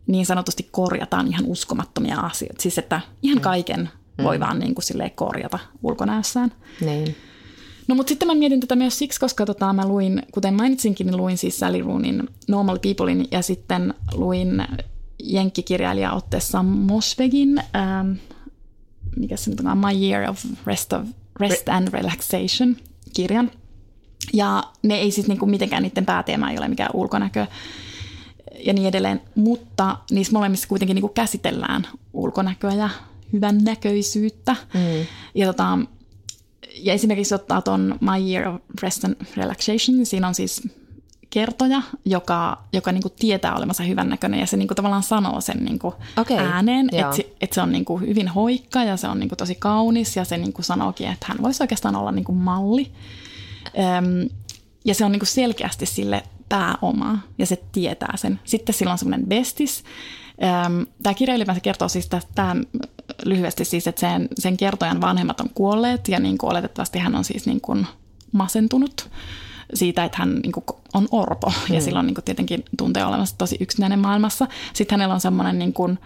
[0.07, 2.63] niin sanotusti korjataan ihan uskomattomia asioita.
[2.63, 3.91] Siis että ihan kaiken
[4.23, 6.53] voi vaan niin kuin korjata ulkonäössään.
[6.81, 7.17] Niin.
[7.89, 11.17] No mutta sitten mä mietin tätä myös siksi, koska tota, mä luin, kuten mainitsinkin, niin
[11.17, 14.65] luin siis Sally Roonin Normal Peoplein ja sitten luin
[15.23, 18.13] jenkkikirjailija otteessa Mosvegin, ähm,
[19.17, 21.03] mikä se nyt on, My Year of Rest, of,
[21.41, 22.77] Rest and Relaxation
[23.15, 23.51] kirjan.
[24.33, 27.47] Ja ne ei siis niinku mitenkään niiden pääteema ei ole mikään ulkonäkö
[28.67, 32.91] ja niin edelleen, mutta niissä molemmissa kuitenkin niinku käsitellään ulkonäköä ja
[33.33, 34.57] hyvän näköisyyttä.
[34.75, 35.07] Mm.
[35.35, 35.79] Ja, tota,
[36.77, 40.63] ja esimerkiksi ottaa tuon My Year of Rest and Relaxation, niin siinä on siis
[41.31, 46.39] kertoja, joka, joka niinku tietää olevansa hyvännäköinen ja se niinku tavallaan sanoo sen niinku Okei,
[46.39, 50.17] ääneen, että se, et se on niinku hyvin hoikka ja se on niinku tosi kaunis
[50.17, 52.93] ja se niinku sanookin, että hän voisi oikeastaan olla niinku malli.
[53.67, 54.29] Öm,
[54.85, 58.41] ja se on niinku selkeästi sille pääoma ja se tietää sen.
[58.45, 59.85] Sitten sillä on semmoinen bestis.
[61.03, 62.57] Tämä kirja ylipäänsä kertoo siis tästä
[63.25, 67.25] lyhyesti siis, että sen, sen kertojan vanhemmat on kuolleet ja niin kuin oletettavasti hän on
[67.25, 67.87] siis niin kuin
[68.33, 69.11] masentunut
[69.75, 73.57] siitä, että hän niin kuin on orpo ja silloin niin kuin tietenkin tuntee olevansa tosi
[73.61, 74.47] yksinäinen maailmassa.
[74.73, 75.99] Sitten hänellä on semmoinen niin kuin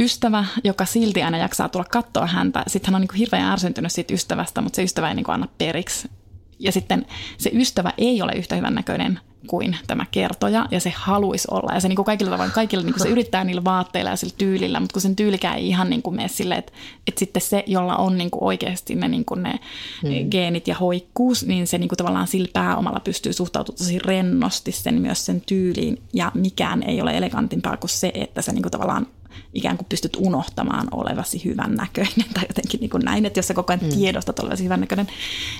[0.00, 2.64] ystävä, joka silti aina jaksaa tulla katsoa häntä.
[2.66, 5.34] Sitten hän on niin kuin hirveän ärsyntynyt siitä ystävästä, mutta se ystävä ei niin kuin
[5.34, 6.10] anna periksi.
[6.58, 7.06] Ja sitten
[7.38, 11.74] se ystävä ei ole yhtä hyvän näköinen kuin tämä kertoja, ja se haluaisi olla.
[11.74, 14.34] Ja se niin kuin kaikilla tavoin, kaikilla niin kuin se yrittää niillä vaatteilla ja sillä
[14.38, 16.72] tyylillä, mutta kun sen tyylikään ei ihan niin kuin mene silleen, että,
[17.06, 19.54] että sitten se, jolla on niin kuin oikeasti ne, niin kuin ne
[20.02, 20.30] hmm.
[20.30, 24.94] geenit ja hoikkuus, niin se niin kuin tavallaan sillä pääomalla pystyy suhtautumaan tosi rennosti sen
[24.94, 29.06] myös sen tyyliin, ja mikään ei ole elegantimpaa kuin se, että se niin kuin tavallaan
[29.54, 33.54] ikään kuin pystyt unohtamaan olevasi hyvän näköinen tai jotenkin niin kuin näin, että jos sä
[33.54, 33.90] koko ajan mm.
[33.90, 35.08] tiedostat olevasi hyvän näköinen,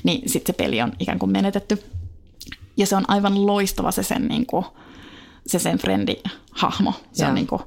[0.05, 1.83] niin sitten se peli on ikään kuin menetetty.
[2.77, 4.65] Ja se on aivan loistava se sen, niin kuin,
[5.47, 6.95] se sen frendi-hahmo.
[7.13, 7.29] Se Joo.
[7.29, 7.63] on niin kuin,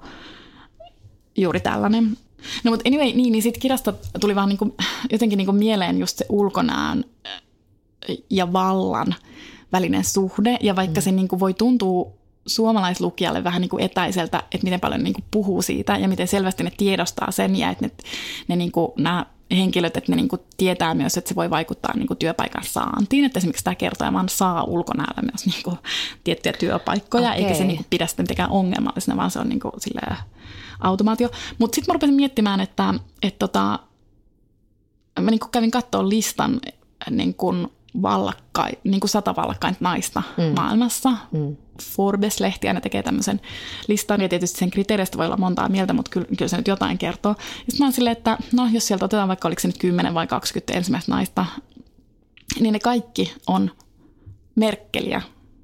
[1.38, 2.18] juuri tällainen.
[2.64, 4.74] No mutta anyway, niin, niin siitä kirjasta tuli vaan niin kuin,
[5.12, 7.06] jotenkin niin kuin mieleen just se ulkonäön
[8.30, 9.16] ja vallan
[9.72, 10.58] välinen suhde.
[10.62, 11.04] Ja vaikka mm.
[11.04, 12.14] se niin kuin voi tuntua
[12.48, 16.64] suomalaislukijalle vähän niin kuin etäiseltä, että miten paljon niin kuin puhuu siitä ja miten selvästi
[16.64, 17.92] ne tiedostaa sen ja että ne,
[18.48, 21.98] ne niin kuin, nämä henkilöt, että ne niin kuin tietää myös, että se voi vaikuttaa
[21.98, 23.26] niin kuin työpaikan saantiin.
[23.26, 25.78] Että esimerkiksi tämä kertoja vaan saa ulkonäöllä myös niin kuin
[26.24, 27.44] tiettyjä työpaikkoja, Okei.
[27.44, 30.18] eikä se niin kuin pidä sitä mitenkään ongelmallisena, vaan se on niin kuin silleen
[30.80, 31.30] automaatio.
[31.60, 33.80] Mutta sitten mä rupesin miettimään, että, että tota,
[35.20, 36.60] mä niin kuin kävin katsoa listan
[37.10, 37.68] niin kuin
[38.02, 40.44] vallakkai, niin kuin sata vallakkainta naista mm.
[40.56, 41.10] maailmassa.
[41.32, 41.56] Mm.
[41.82, 43.42] Forbes-lehti aina tekee tämmöisen
[43.88, 46.98] listan, ja tietysti sen kriteereistä voi olla montaa mieltä, mutta kyllä, kyllä se nyt jotain
[46.98, 47.36] kertoo.
[47.58, 50.28] Sitten mä oon silleen, että no jos sieltä otetaan vaikka oliko se nyt 10 vai
[50.28, 51.46] 20 ensimmäistä naista,
[52.60, 53.72] niin ne kaikki on
[54.56, 55.22] Merkeliä,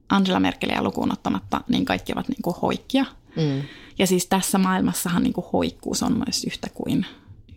[0.10, 3.06] Angela Merkeliä lukuun ottamatta, niin kaikki ovat niin kuin hoikkia.
[3.36, 3.62] Mm.
[4.00, 7.06] Ja siis tässä maailmassahan niin kuin hoikkuus on myös yhtä kuin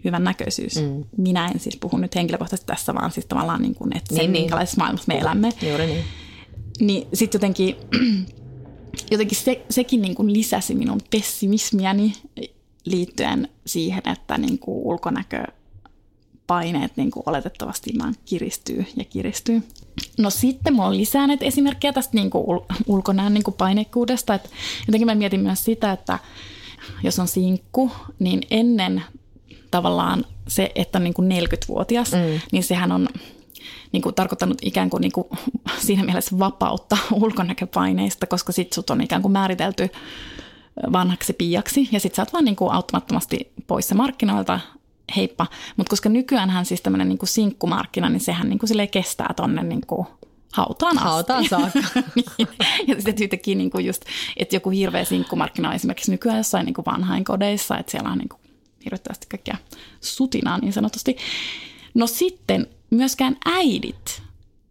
[0.05, 0.77] hyvän näköisyys.
[0.77, 1.05] Mm.
[1.17, 4.33] Minä en siis puhu nyt henkilökohtaisesti tässä, vaan siis tavallaan niin kuin, että niin, sen,
[4.33, 4.43] niin.
[4.43, 5.53] minkälaisessa maailmassa me elämme.
[5.63, 6.05] Juuri niin.
[6.81, 7.77] Niin sitten jotenkin,
[9.13, 12.13] jotenkin se, sekin niin kuin lisäsi minun pessimismiäni
[12.85, 15.45] liittyen siihen, että niin kuin ulkonäkö
[16.47, 19.63] paineet niin kuin oletettavasti vaan kiristyy ja kiristyy.
[20.19, 24.35] No sitten mulla on lisää näitä esimerkkejä tästä niin kuin ul- ulkonäön niin kuin painekkuudesta.
[24.35, 24.49] Että
[24.87, 26.19] jotenkin mä mietin myös sitä, että
[27.03, 29.03] jos on sinkku, niin ennen
[29.71, 32.41] tavallaan se, että on niin kuin 40-vuotias, mm.
[32.53, 33.09] niin sehän on
[33.93, 35.27] niin kuin tarkoittanut ikään kuin, niin kuin
[35.87, 39.89] siinä mielessä vapautta ulkonäköpaineista, koska sit sut on ikään kuin määritelty
[40.93, 44.61] vanhaksi piiaksi ja sit sä oot vaan niin kuin auttamattomasti poissa markkinoilta,
[45.17, 45.47] heippa.
[45.77, 49.87] Mutta koska nykyäänhän siis tämmöinen niin kuin sinkkumarkkina, niin sehän niin kuin kestää tonne niin
[49.87, 50.07] kuin
[50.53, 51.09] hautaan asti.
[51.09, 51.81] Hautaan saakka.
[52.15, 52.49] niin.
[52.87, 54.03] Ja sitten yhtäkkiä niin kuin just,
[54.37, 58.29] että joku hirveä sinkkumarkkina on esimerkiksi nykyään jossain niin kuin vanhainkodeissa, että siellä on niin
[58.29, 58.40] kuin
[58.85, 59.57] hirveästi kaikkea
[60.01, 61.17] sutinaa niin sanotusti.
[61.95, 64.23] No sitten myöskään äidit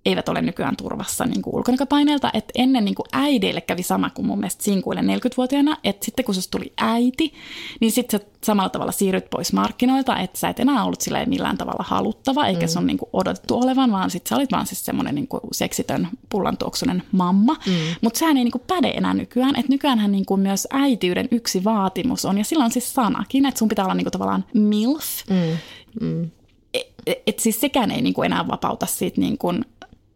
[0.10, 2.30] eivät ole nykyään turvassa niin kuin ulkonäköpaineelta.
[2.34, 6.36] Että ennen niin kuin äideille kävi sama kuin mun mielestä sinkuille 40-vuotiaana, että sitten kun
[6.36, 7.34] susta tuli äiti,
[7.80, 11.58] niin sitten sä samalla tavalla siirryt pois markkinoilta, että sä et enää ollut silleen millään
[11.58, 12.68] tavalla haluttava, eikä mm.
[12.68, 15.42] se on niin kuin odotettu olevan, vaan sitten sä olit vaan siis semmoinen niin kuin
[15.52, 17.54] seksitön pullantuoksunen mamma.
[17.66, 17.74] Mm.
[18.02, 21.64] Mutta sehän ei niin kuin päde enää nykyään, että nykyäänhän niin kuin myös äitiyden yksi
[21.64, 25.06] vaatimus on, ja sillä on siis sanakin, että sun pitää olla niin kuin tavallaan MILF,
[25.30, 25.58] mm.
[26.02, 26.30] Mm.
[26.74, 29.66] Et, et siis sekään ei niin kuin enää vapauta siitä niin kuin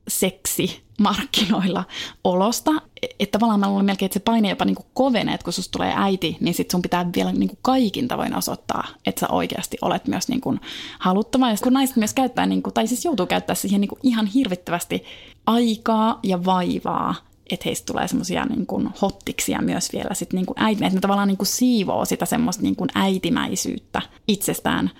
[0.07, 1.83] seksi markkinoilla
[2.23, 2.71] olosta.
[3.19, 5.71] Että tavallaan mä luulen melkein, että se paine jopa niin kuin kovenee, että kun susta
[5.71, 9.77] tulee äiti, niin sit sun pitää vielä niin kuin kaikin tavoin osoittaa, että sä oikeasti
[9.81, 10.59] olet myös niin kuin
[10.99, 11.49] haluttava.
[11.49, 14.25] Ja kun naiset myös käyttää, niin kuin, tai siis joutuu käyttää siihen niin kuin ihan
[14.25, 15.03] hirvittävästi
[15.45, 17.15] aikaa ja vaivaa,
[17.49, 21.01] että heistä tulee semmoisia niin kuin hottiksia myös vielä sit niin kuin äiti, että ne
[21.01, 24.91] tavallaan niin kuin siivoo sitä semmoista niin kuin äitimäisyyttä itsestään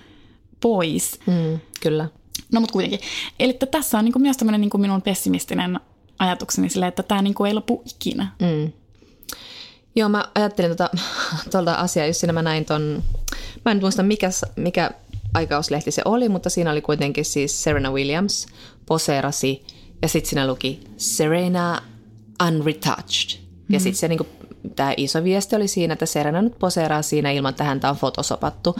[0.62, 1.20] pois.
[1.28, 2.08] Mm, kyllä.
[2.52, 3.00] No mutta kuitenkin.
[3.40, 5.80] Eli tässä on niin kuin myös tämmöinen niin kuin minun pessimistinen
[6.20, 8.28] ajatukseni sille, että tämä niin kuin ei lopu ikinä.
[8.40, 8.72] Mm.
[9.96, 10.90] Joo, mä ajattelin tuota,
[11.52, 13.04] tuolta asiaa, jos siinä mä näin ton,
[13.66, 14.92] mä en muista mikä, mikä
[15.34, 18.46] aikauslehti se oli, mutta siinä oli kuitenkin siis Serena Williams
[18.86, 19.66] poseerasi
[20.02, 21.82] ja sitten siinä luki Serena
[22.48, 23.40] Unretouched.
[23.70, 23.84] Ja mm.
[23.84, 24.28] sitten se niinku,
[24.76, 28.76] tämä iso viesti oli siinä, että Serena nyt poseeraa siinä ilman, että häntä on fotosopattu.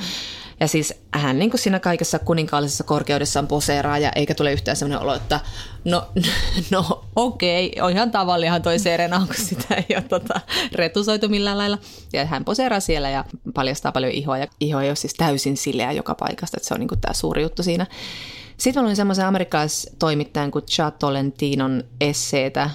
[0.64, 5.02] Ja siis hän niin kuin siinä kaikessa kuninkaallisessa korkeudessaan poseeraa ja eikä tule yhtään sellainen
[5.02, 5.40] olo, että
[5.86, 6.08] no,
[6.72, 11.78] no okei, on ihan tavallihan toi Serena, onko sitä ei ole tota, retusoitu millään lailla.
[12.14, 15.92] Ja hän poseeraa siellä ja paljastaa paljon ihoa ja iho ei ole siis täysin sileä
[15.92, 17.86] joka paikasta, että se on niin kuin tämä suuri juttu siinä.
[18.58, 22.70] Sitten mä luin semmoisen amerikkalaistoimittajan kuin Chad Tolentinon esseetä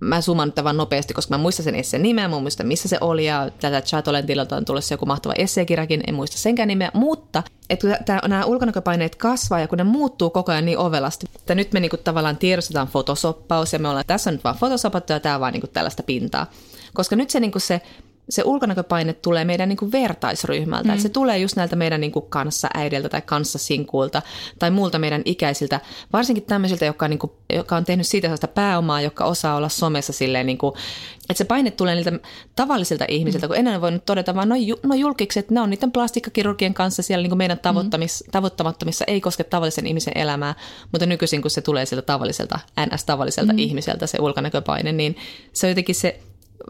[0.00, 3.26] mä summan tämän nopeasti, koska mä muistan sen esseen nimeä, mä muistan missä se oli
[3.26, 8.30] ja tätä Chatolentilta on tullut joku mahtava esseekirjakin, en muista senkään nimeä, mutta että kun
[8.30, 11.96] nämä ulkonäköpaineet kasvaa ja kun ne muuttuu koko ajan niin ovelasti, että nyt me niinku
[11.96, 15.52] tavallaan tiedostetaan fotosoppaus ja me ollaan, tässä on nyt vaan fotosopattu ja tämä on vaan
[15.52, 16.46] niinku tällaista pintaa.
[16.94, 17.80] Koska nyt se, niinku se
[18.28, 20.88] se ulkonäköpaine tulee meidän niin kuin vertaisryhmältä.
[20.88, 20.90] Mm.
[20.90, 24.22] Että se tulee just näiltä meidän niin kuin kanssaäidiltä tai kanssasinkuilta
[24.58, 25.80] tai muulta meidän ikäisiltä,
[26.12, 29.68] varsinkin tämmöisiltä, jotka on, niin kuin, joka on tehnyt siitä sellaista pääomaa, joka osaa olla
[29.68, 30.74] somessa silleen, niin kuin,
[31.20, 32.12] että se paine tulee niiltä
[32.56, 33.48] tavallisilta ihmisiltä, mm.
[33.48, 37.30] kun ennen voinut todeta vaan, no, no julkikset, ne on niiden plastikkakirurgien kanssa siellä niin
[37.30, 38.30] kuin meidän tavoittamis, mm.
[38.30, 40.54] tavoittamattomissa, ei koske tavallisen ihmisen elämää,
[40.92, 43.58] mutta nykyisin kun se tulee sieltä tavalliselta, ns-tavalliselta mm.
[43.58, 45.16] ihmiseltä se ulkonäköpaine, niin
[45.52, 46.20] se on jotenkin se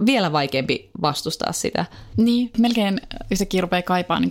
[0.06, 1.84] vielä vaikeampi vastustaa sitä.
[2.16, 3.00] Niin, melkein
[3.30, 4.30] yhtäkkiä rupeaa kaipaa niin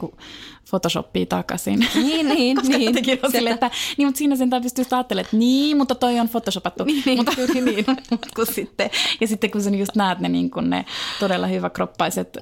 [0.70, 1.88] Photoshopia takaisin.
[1.96, 2.96] Niin, niin, niin.
[3.32, 6.84] sille, että, niin, mutta siinä sen pystyy ajattelemaan, että niin, mutta toi on photoshopattu.
[6.84, 7.18] Niin, niin.
[7.18, 7.86] mutta, niin.
[8.36, 8.90] kun sitten,
[9.22, 10.86] ja sitten kun sä just näet ne, niin kuin ne
[11.20, 12.38] todella hyväkroppaiset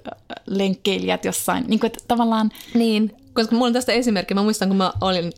[0.46, 2.52] lenkkeilijät jossain, niin kuin, että tavallaan...
[2.74, 4.34] Niin, koska mulla on tästä esimerkki.
[4.34, 5.32] Mä muistan, kun mä olin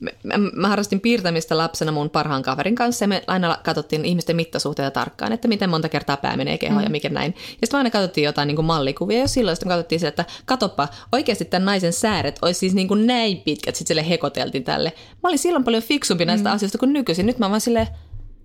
[0.00, 4.90] mä, mä harrastin piirtämistä lapsena mun parhaan kaverin kanssa ja me aina katsottiin ihmisten mittasuhteita
[4.90, 6.84] tarkkaan, että miten monta kertaa pää menee kehoon mm.
[6.84, 7.34] ja mikä näin.
[7.36, 10.88] Ja sitten aina katsottiin jotain niin kuin mallikuvia ja silloin sitten katsottiin sitä, että katoppa,
[11.12, 14.92] oikeasti tämän naisen sääret olisi siis niin kuin näin pitkät, sitten sille hekoteltiin tälle.
[15.22, 16.54] Mä olin silloin paljon fiksumpi näistä mm.
[16.54, 17.26] asioista kuin nykyisin.
[17.26, 17.86] Nyt mä vaan silleen,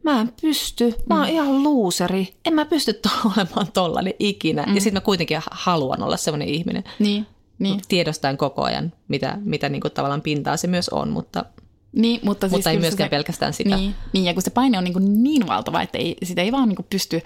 [0.03, 1.33] mä en pysty, mä oon mm.
[1.33, 4.63] ihan luuseri, en mä pysty to- olemaan tollainen ikinä.
[4.63, 4.75] Mm.
[4.75, 6.83] Ja sitten mä kuitenkin haluan olla sellainen ihminen.
[6.99, 7.27] Niin.
[7.59, 7.81] Niin.
[7.87, 11.45] Tiedostan koko ajan, mitä, mitä niin kuin tavallaan pintaa se myös on, mutta
[11.93, 13.75] Niin, mutta, Mutta ei myöskään pelkästään sitä.
[13.75, 16.51] Niin, niin, ja kun se paine on niin, kuin niin valtava, että ei, sitä ei
[16.51, 17.21] vaan niin kuin pysty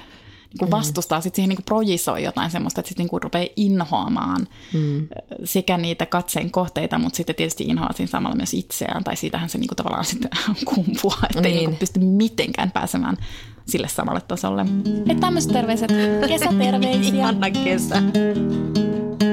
[0.52, 3.48] niin kuin vastustaa, sitten siihen niin kuin projisoi jotain semmoista, että sitten niin kuin rupeaa
[3.56, 5.08] inhoamaan mm.
[5.44, 9.58] sekä niitä katseen kohteita, mutta sitten tietysti inhoaa siinä samalla myös itseään, tai siitähän se
[9.58, 10.32] niin kuin tavallaan sitten
[10.76, 11.46] kumpuaa, että niin.
[11.46, 13.18] ei niin kuin pysty mitenkään pääsemään
[13.66, 14.66] sille samalle tasolle.
[15.10, 15.92] Että tämmöiset terveiset,
[16.28, 17.16] kesäterveisiä.
[17.16, 18.04] Ihana kesä.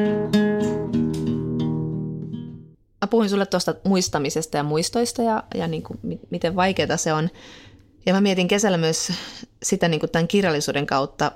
[3.09, 7.31] puhuin sulle tuosta muistamisesta ja muistoista ja, ja niin kuin, miten vaikeaa se on.
[8.07, 9.12] Ja mä mietin kesällä myös
[9.62, 11.33] sitä niin kuin tämän kirjallisuuden kautta,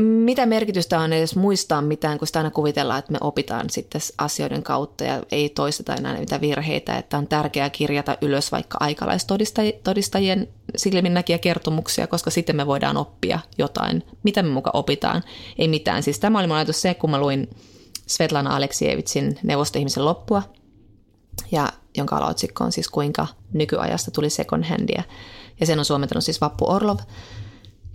[0.00, 4.62] mitä merkitystä on edes muistaa mitään, kun sitä aina kuvitellaan, että me opitaan sitten asioiden
[4.62, 11.38] kautta ja ei toisteta enää niitä virheitä, että on tärkeää kirjata ylös vaikka aikalaistodistajien silminnäkiä
[11.38, 14.02] kertomuksia, koska sitten me voidaan oppia jotain.
[14.22, 15.22] Mitä me muka opitaan?
[15.58, 16.02] Ei mitään.
[16.02, 17.48] Siis tämä oli mun ajatus se, kun mä luin
[18.12, 20.42] Svetlana Aleksievitsin neuvostoihmisen loppua,
[21.52, 25.02] ja jonka alaotsikko on siis kuinka nykyajasta tuli second handia.
[25.60, 26.98] Ja sen on suomentanut siis Vappu Orlov.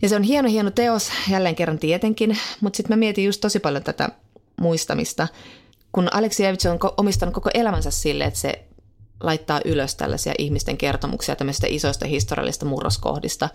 [0.01, 3.59] Ja se on hieno, hieno teos, jälleen kerran tietenkin, mutta sitten mä mietin just tosi
[3.59, 4.09] paljon tätä
[4.61, 5.27] muistamista,
[5.91, 8.67] kun Aleksievits on omistanut koko elämänsä sille, että se
[9.23, 13.49] laittaa ylös tällaisia ihmisten kertomuksia tämmöistä isoista historiallisista murroskohdista.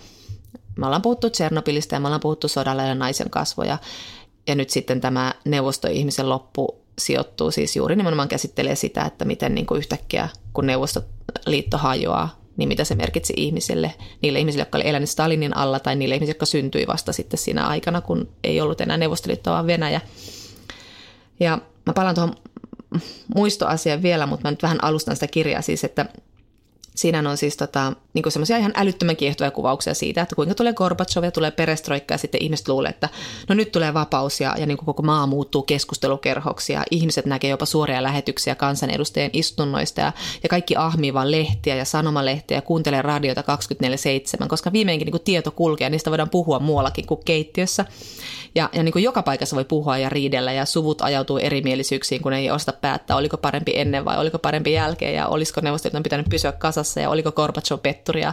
[0.76, 3.78] Me ollaan puhuttu Tsernobylistä ja me ollaan puhuttu sodalla ja naisen kasvoja.
[4.46, 9.66] Ja nyt sitten tämä neuvostoihmisen loppu sijoittuu siis juuri nimenomaan käsittelee sitä, että miten niin
[9.66, 15.10] kuin yhtäkkiä, kun Neuvostoliitto hajoaa, niin mitä se merkitsi ihmisille, niille ihmisille, jotka olivat eläneet
[15.10, 18.96] Stalinin alla tai niille ihmisille, jotka syntyi vasta sitten siinä aikana, kun ei ollut enää
[18.96, 20.00] Neuvostoliitto, vaan Venäjä.
[21.40, 22.34] Ja mä palaan tuohon
[23.34, 26.06] muistoasiaan vielä, mutta mä nyt vähän alustan sitä kirjaa siis, että
[26.94, 31.24] Siinä on siis tota, niin semmoisia ihan älyttömän kiehtovia kuvauksia siitä, että kuinka tulee Gorbachev
[31.24, 33.08] ja tulee perestroikka ja sitten ihmiset luulee, että
[33.48, 37.50] no nyt tulee vapaus ja, ja niin kuin koko maa muuttuu keskustelukerhoksi ja ihmiset näkee
[37.50, 43.02] jopa suoria lähetyksiä kansanedustajien istunnoista ja, ja kaikki ahmii vaan lehtiä ja sanomalehtiä ja kuuntelee
[43.02, 43.44] radiota
[44.44, 47.84] 24-7, koska viimeinkin niin kuin tieto kulkee ja niistä voidaan puhua muuallakin kuin keittiössä.
[48.54, 52.32] Ja, ja niin kuin joka paikassa voi puhua ja riidellä ja suvut ajautuu erimielisyyksiin, kun
[52.32, 56.52] ei osta päättää, oliko parempi ennen vai oliko parempi jälkeen ja olisiko neuvostoliiton pitänyt pysyä
[56.52, 58.32] kasassa ja oliko Gorbachev petturia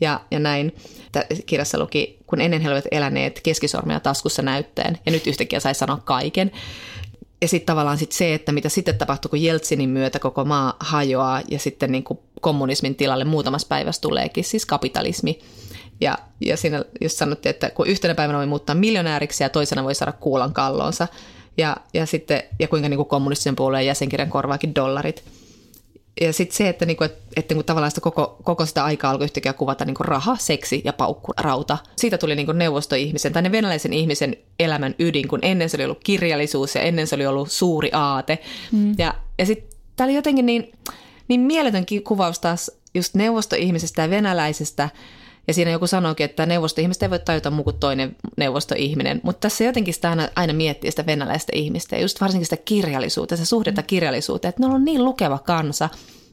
[0.00, 0.76] ja, ja näin.
[1.46, 6.00] Kirjassa luki, kun ennen he olivat eläneet keskisormia taskussa näyttäen ja nyt yhtäkkiä sai sanoa
[6.04, 6.50] kaiken.
[7.42, 11.42] Ja sitten tavallaan sit se, että mitä sitten tapahtui, kun Jeltsinin myötä koko maa hajoaa
[11.48, 15.38] ja sitten niin kuin kommunismin tilalle muutamassa päivässä tuleekin siis kapitalismi.
[16.00, 19.94] Ja, ja siinä just sanottiin, että kun yhtenä päivänä voi muuttaa miljonääriksi ja toisena voi
[19.94, 21.08] saada kuulan kallonsa.
[21.58, 25.24] Ja, ja, sitten, ja kuinka niin kuin kommunistisen puolueen jäsenkirjan korvaakin dollarit.
[26.20, 29.24] Ja sitten se, että, niinku, että, että niinku tavallaan sitä koko, koko sitä aikaa alkoi
[29.24, 31.78] yhtäkkiä kuvata niinku raha, seksi ja paukkurauta.
[31.96, 36.04] Siitä tuli niinku neuvostoihmisen tai ne venäläisen ihmisen elämän ydin, kun ennen se oli ollut
[36.04, 38.38] kirjallisuus ja ennen se oli ollut suuri aate.
[38.72, 38.94] Mm.
[38.98, 40.72] Ja, ja sitten tämä oli jotenkin niin,
[41.28, 44.88] niin mieletön kuvaus taas just neuvostoihmisestä ja venäläisestä–
[45.48, 49.64] ja siinä joku sanoikin, että neuvostoihmiset ei voi tajuta muu kuin toinen neuvostoihminen, mutta tässä
[49.64, 51.96] jotenkin sitä aina, aina miettii sitä venäläistä ihmistä.
[51.96, 55.88] Ja just varsinkin sitä kirjallisuutta, se suhdetta kirjallisuuteen, että ne on niin lukeva kansa.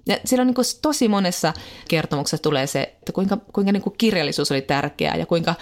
[0.07, 1.53] Ja siellä on niin kuin tosi monessa
[1.89, 5.55] kertomuksessa tulee se, että kuinka, kuinka niin kuin kirjallisuus oli tärkeää ja kuinka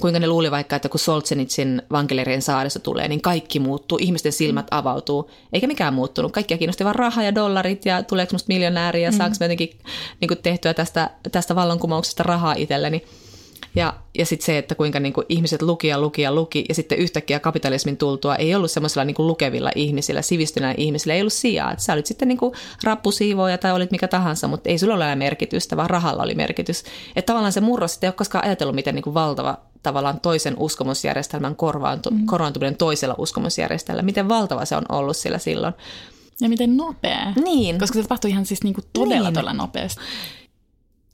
[0.00, 4.66] kuinka ne luuli vaikka, että kun Solzhenitsin vankileirien saaressa tulee, niin kaikki muuttuu, ihmisten silmät
[4.70, 4.78] mm.
[4.78, 6.32] avautuu, eikä mikään muuttunut.
[6.32, 9.16] Kaikkia kiinnosti vain raha ja dollarit ja tuleeko musta miljonääriä ja mm.
[9.16, 9.78] saanko jotenkin
[10.20, 13.04] niin kuin tehtyä tästä, tästä vallankumouksesta rahaa itselleni.
[13.74, 16.74] Ja, ja sitten se, että kuinka niin kuin ihmiset luki ja luki ja luki, ja
[16.74, 21.72] sitten yhtäkkiä kapitalismin tultua ei ollut semmoisilla niin lukevilla ihmisillä, sivistyneillä ihmisillä, ei ollut sijaa.
[21.72, 25.14] Että sä olit sitten niin kuin rappusiivoja tai olit mikä tahansa, mutta ei sulla ole
[25.14, 26.84] merkitystä, vaan rahalla oli merkitys.
[27.16, 30.54] Että tavallaan se murros, että ei ole koskaan ajatellut, miten niin kuin valtava tavallaan toisen
[30.58, 32.26] uskomusjärjestelmän korvaantu, mm.
[32.26, 35.74] korvaantuminen toisella uskomusjärjestelmällä, miten valtava se on ollut sillä silloin.
[36.40, 37.32] Ja miten nopea.
[37.44, 37.78] Niin.
[37.78, 39.34] Koska se tapahtui ihan siis niinku todella niin.
[39.34, 40.00] todella nopeasti.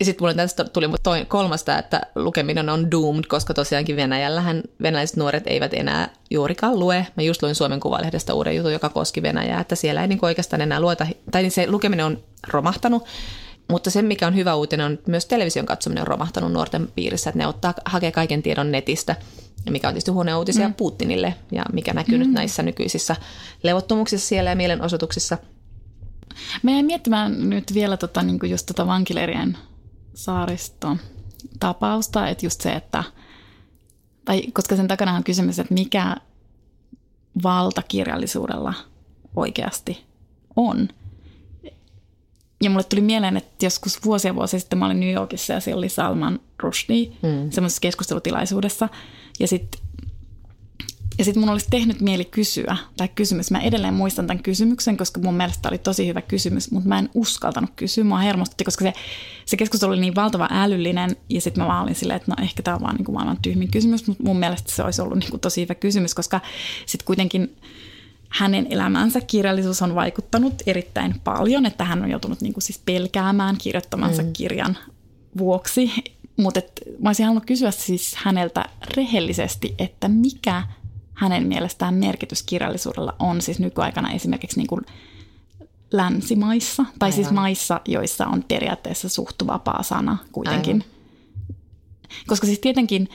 [0.01, 5.17] Ja sitten mulle tästä tuli toi, kolmasta, että lukeminen on doomed, koska tosiaankin Venäjällähän venäläiset
[5.17, 7.07] nuoret eivät enää juurikaan lue.
[7.17, 10.63] Mä just luin Suomen Kuvalehdestä uuden jutun, joka koski Venäjää, että siellä ei niin oikeastaan
[10.63, 13.05] enää lueta, tai niin se lukeminen on romahtanut.
[13.69, 17.31] Mutta se, mikä on hyvä uutinen, on että myös television katsominen on romahtanut nuorten piirissä,
[17.31, 19.17] että ne ottaa, hakee kaiken tiedon netistä,
[19.71, 20.75] mikä on tietysti huonoja uutisia mm.
[20.75, 22.19] Putinille, ja mikä näkyy mm.
[22.19, 23.17] nyt näissä nykyisissä
[23.63, 25.39] levottomuuksissa siellä ja mielenosoituksissa.
[26.63, 29.59] Mä jäin miettimään nyt vielä tota, niin just tota vankileirien
[30.15, 30.97] saaristo
[31.61, 33.05] tapausta, että just se, että
[34.25, 36.17] tai koska sen takana on kysymys, että mikä
[37.43, 38.75] valta kirjallisuudella
[39.37, 40.05] oikeasti
[40.57, 40.89] on.
[42.63, 45.79] Ja mulle tuli mieleen, että joskus vuosia vuosia sitten mä olin New Yorkissa ja siellä
[45.79, 47.51] oli Salman Rushdie mm.
[47.51, 48.89] semmoisessa keskustelutilaisuudessa.
[49.41, 49.81] Ja sitten
[51.19, 53.51] Ja sitten mun olisi tehnyt mieli kysyä tämä kysymys.
[53.51, 57.11] Mä edelleen muistan tämän kysymyksen, koska mun mielestä oli tosi hyvä kysymys, mutta mä en
[57.15, 58.05] uskaltanut kysyä.
[58.05, 58.93] Mua hermostutti, koska se,
[59.47, 61.17] se keskustelu oli niin valtava älyllinen.
[61.29, 63.39] Ja sitten mä vaan olin silleen, että no ehkä tämä on vaan niin kuin maailman
[63.43, 66.41] tyhmin kysymys, mutta mun mielestä se olisi ollut niin kuin tosi hyvä kysymys, koska
[66.87, 67.57] sitten kuitenkin
[68.39, 73.57] hänen elämänsä kirjallisuus on vaikuttanut erittäin paljon, että hän on joutunut niin kuin siis pelkäämään
[73.59, 74.33] kirjoittamansa mm.
[74.33, 74.77] kirjan
[75.39, 75.93] vuoksi.
[76.37, 76.61] Mutta
[76.99, 78.65] mä olisin halunnut kysyä siis häneltä
[78.97, 80.63] rehellisesti, että mikä
[81.15, 84.81] hänen mielestään merkitys kirjallisuudella on siis nykyaikana esimerkiksi niin kuin
[85.93, 87.29] länsimaissa, tai siis Aivan.
[87.29, 90.77] siis maissa, joissa on periaatteessa suht vapaa sana kuitenkin.
[90.77, 90.97] Aivan.
[92.27, 93.09] Koska siis tietenkin,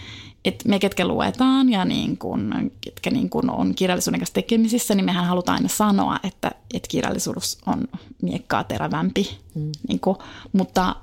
[0.45, 5.05] että me ketkä luetaan ja niin kun, ketkä niin kun on kirjallisuuden kanssa tekemisissä, niin
[5.05, 7.87] mehän halutaan aina sanoa, että, että kirjallisuus on
[8.21, 9.37] miekkaa terävämpi.
[9.55, 9.71] Mm.
[9.87, 10.17] Niin kun,
[10.53, 10.95] mutta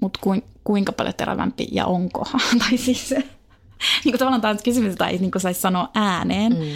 [0.00, 0.20] mutta
[0.64, 2.26] kuinka paljon terävämpi ja onko?
[2.68, 6.52] tai siis niin kuin tavallaan tämä on kysymys, jota ei niin kuin saisi sanoa ääneen,
[6.52, 6.66] mm.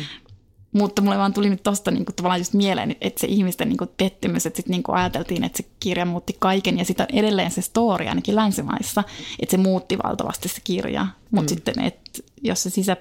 [0.75, 3.77] Mutta mulle vaan tuli nyt tosta niin kuin, tavallaan just mieleen, että se ihmisten niin
[3.77, 7.51] kuin, pettymys, että sitten niin kuin, ajateltiin, että se kirja muutti kaiken ja sitten edelleen
[7.51, 9.05] se story ainakin länsimaissa,
[9.43, 11.07] että se muutti valtavasti se kirja.
[11.31, 11.57] Mutta mm.
[11.57, 12.97] sitten, että jos se sisä,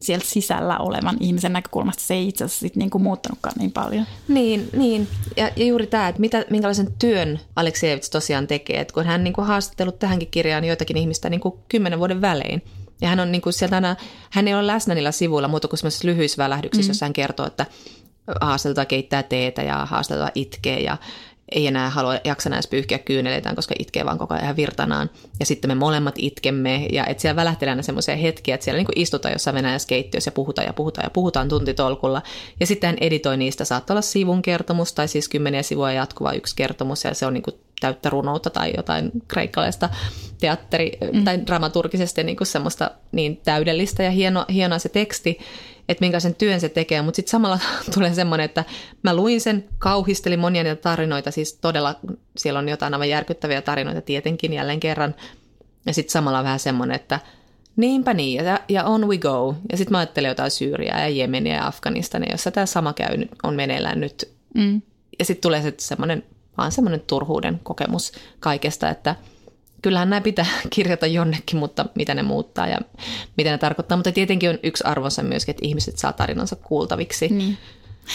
[0.00, 4.06] sieltä sisällä olevan ihmisen näkökulmasta se ei itse asiassa sit niin kuin muuttanutkaan niin paljon.
[4.28, 5.08] Niin, niin.
[5.36, 9.34] Ja, ja juuri tämä, että mitä, minkälaisen työn Aleksejevits tosiaan tekee, että kun hän niin
[9.34, 12.62] kuin haastattelut tähänkin kirjaan joitakin ihmistä niin kuin kymmenen vuoden välein,
[13.00, 13.96] ja hän on niin kuin sieltä aina,
[14.30, 16.90] hän ei ole läsnä niillä sivuilla muuta kuin lyhyissä välähdyksissä, mm.
[16.90, 17.66] jossa hän kertoo, että
[18.40, 20.96] haasteltua keittää teetä ja haasteltua itkee ja
[21.52, 25.10] ei enää halua jaksa edes pyyhkiä kyyneleitään, koska itkee vaan koko ajan virtanaan.
[25.40, 28.88] Ja sitten me molemmat itkemme, ja että siellä välähtelee aina semmoisia hetkiä, että siellä niin
[29.02, 32.22] istutaan jossain Venäjässä keittiössä ja puhutaan ja puhutaan ja puhutaan tuntitolkulla.
[32.60, 36.56] Ja sitten hän editoi niistä, saattaa olla sivun kertomus tai siis kymmeniä sivua jatkuva yksi
[36.56, 39.88] kertomus, ja se on niin kuin täyttä runoutta tai jotain kreikkalaista
[40.40, 41.24] teatteri- mm.
[41.24, 45.38] tai dramaturgisesti niin kuin semmoista niin täydellistä ja hieno, hienoa se teksti,
[45.88, 47.58] että minkä sen työn se tekee, mutta sitten samalla
[47.94, 48.64] tulee semmoinen, että
[49.02, 51.94] mä luin sen, kauhistelin monia niitä tarinoita, siis todella
[52.36, 55.14] siellä on jotain aivan järkyttäviä tarinoita tietenkin jälleen kerran,
[55.86, 57.20] ja sitten samalla vähän semmoinen, että
[57.76, 59.54] niinpä niin, ja, ja on we go.
[59.70, 63.54] Ja sitten mä ajattelen jotain Syyriaa ja Jemeniä ja Afganistania, jossa tämä sama käy, on
[63.54, 64.28] meneillään nyt.
[64.54, 64.82] Mm.
[65.18, 66.24] Ja sitten tulee se semmoinen,
[66.58, 69.14] vaan semmoinen turhuuden kokemus kaikesta, että–
[69.82, 72.78] kyllähän nämä pitää kirjata jonnekin, mutta mitä ne muuttaa ja
[73.36, 73.96] mitä ne tarkoittaa.
[73.96, 77.28] Mutta tietenkin on yksi arvonsa myöskin, että ihmiset saa tarinansa kuultaviksi.
[77.28, 77.58] Niin.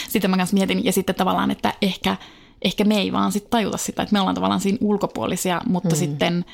[0.10, 2.18] Sitten mä kanssa mietin, ja sitten tavallaan, että ehkä,
[2.62, 6.00] ehkä me ei vaan sit tajuta sitä, että me ollaan tavallaan siinä ulkopuolisia, mutta mm.
[6.00, 6.46] sitten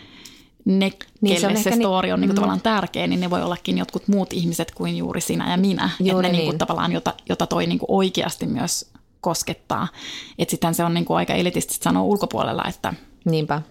[0.66, 0.92] ne,
[1.22, 2.36] niin se, on se story on niin, mm.
[2.36, 5.90] tavallaan tärkeä, niin ne voi ollakin jotkut muut ihmiset kuin juuri sinä ja minä.
[6.00, 6.50] Juuri että ne niin.
[6.50, 8.92] Niin tavallaan, jota, jota toi niin kuin oikeasti myös
[9.22, 9.88] koskettaa.
[10.40, 12.94] Että sitten se on niin kuin aika elitistä sanoa ulkopuolella, että
[13.26, 13.62] Niinpä.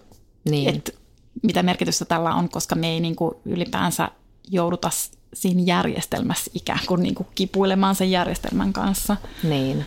[0.49, 0.69] Niin.
[0.69, 0.96] Et
[1.43, 4.11] mitä merkitystä tällä on, koska me ei niin kuin ylipäänsä
[4.51, 4.89] jouduta
[5.33, 9.17] siinä järjestelmässä ikään kuin, niin kuin kipuilemaan sen järjestelmän kanssa.
[9.43, 9.85] Niin.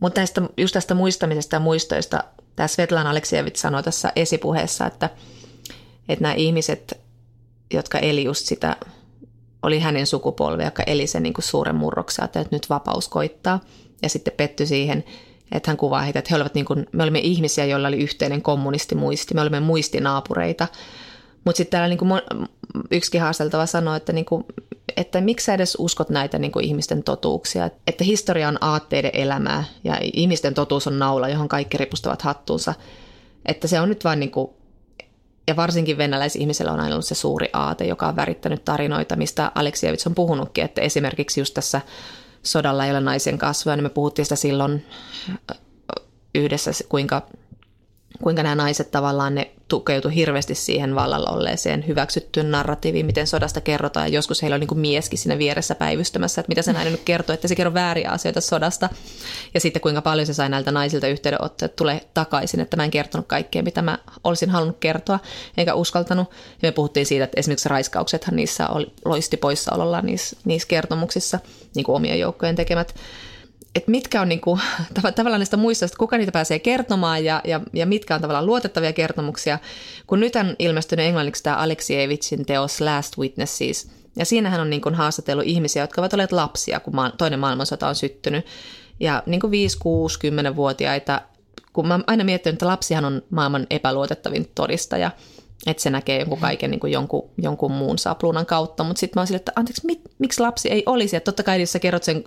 [0.00, 2.24] Mutta tästä, just tästä muistamisesta ja muistoista,
[2.56, 5.10] tämä Svetlana Aleksejevit sanoi tässä esipuheessa, että,
[6.08, 7.00] että nämä ihmiset,
[7.72, 8.76] jotka eli just sitä,
[9.62, 13.60] oli hänen sukupolvi, joka eli sen niin kuin suuren murroksen, että nyt vapaus koittaa,
[14.02, 15.04] ja sitten petty siihen,
[15.54, 18.42] että hän kuvaa heitä, että he olivat niin kuin, me olimme ihmisiä, joilla oli yhteinen
[18.42, 20.68] kommunistimuisti, me olimme muistinaapureita.
[21.44, 22.22] Mutta sitten täällä niin kuin
[22.90, 24.44] yksikin haasteltava sanoi, että, niin kuin,
[24.96, 29.64] että miksi sä edes uskot näitä niin kuin ihmisten totuuksia, että historia on aatteiden elämää
[29.84, 32.74] ja ihmisten totuus on naula, johon kaikki ripustavat hattuunsa.
[33.46, 34.50] Että se on nyt vain niin kuin,
[35.48, 40.06] ja varsinkin venäläisihmisellä on aina ollut se suuri aate, joka on värittänyt tarinoita, mistä Aleksievits
[40.06, 41.80] on puhunutkin, että esimerkiksi just tässä
[42.44, 44.86] sodalla ei ole naisen kasvoja, niin me puhuttiin sitä silloin
[46.34, 47.22] yhdessä, kuinka,
[48.24, 54.06] kuinka nämä naiset tavallaan ne tukeutu hirveästi siihen vallalla olleeseen hyväksyttyyn narratiiviin, miten sodasta kerrotaan.
[54.06, 57.34] Ja joskus heillä on niin mieskin siinä vieressä päivystämässä, että mitä se nainen nyt kertoo,
[57.34, 58.88] että se kerro vääriä asioita sodasta.
[59.54, 62.90] Ja sitten kuinka paljon se sai näiltä naisilta yhteydenottoja, että tulee takaisin, että mä en
[62.90, 65.18] kertonut kaikkea, mitä mä olisin halunnut kertoa,
[65.56, 66.30] eikä uskaltanut.
[66.62, 71.38] Ja me puhuttiin siitä, että esimerkiksi raiskauksethan niissä oli, loisti poissaololla niissä, niissä kertomuksissa,
[71.74, 72.94] niin kuin omien joukkojen tekemät
[73.74, 74.58] että mitkä on niinku,
[75.16, 78.92] tavallaan näistä muista, että kuka niitä pääsee kertomaan ja, ja, ja mitkä on tavallaan luotettavia
[78.92, 79.58] kertomuksia.
[80.06, 85.46] Kun nyt on ilmestynyt englanniksi tämä Aleksievitsin teos Last Witnesses, ja siinähän on niinku haastatellut
[85.46, 88.46] ihmisiä, jotka ovat olleet lapsia, kun toinen maailmansota on syttynyt.
[89.00, 91.20] Ja niin kuin 5-6-10-vuotiaita,
[91.72, 95.10] kun mä aina miettinyt, että lapsihan on maailman epäluotettavin todistaja–
[95.66, 98.84] että se näkee jonkun kaiken niin kuin jonkun, jonkun muun sapluunan kautta.
[98.84, 101.16] Mutta sitten mä oon sille, että anteeksi, mit, miksi lapsi ei olisi?
[101.16, 102.24] Että totta kai jos sä kerrot sen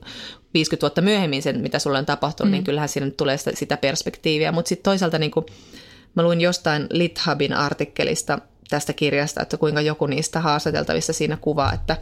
[0.54, 2.60] 50 vuotta myöhemmin sen, mitä sulle on tapahtunut, niin mm.
[2.60, 4.52] niin kyllähän siinä tulee sitä, sitä perspektiiviä.
[4.52, 5.46] Mutta sitten toisaalta niin kuin,
[6.16, 11.98] mä luin jostain Lithabin artikkelista tästä kirjasta, että kuinka joku niistä haastateltavissa siinä kuvaa, että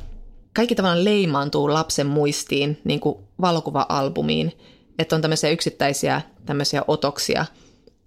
[0.53, 4.57] kaikki tavallaan leimaantuu lapsen muistiin niin kuin valokuva-albumiin,
[4.99, 7.45] että on tämmöisiä yksittäisiä tämmöisiä otoksia,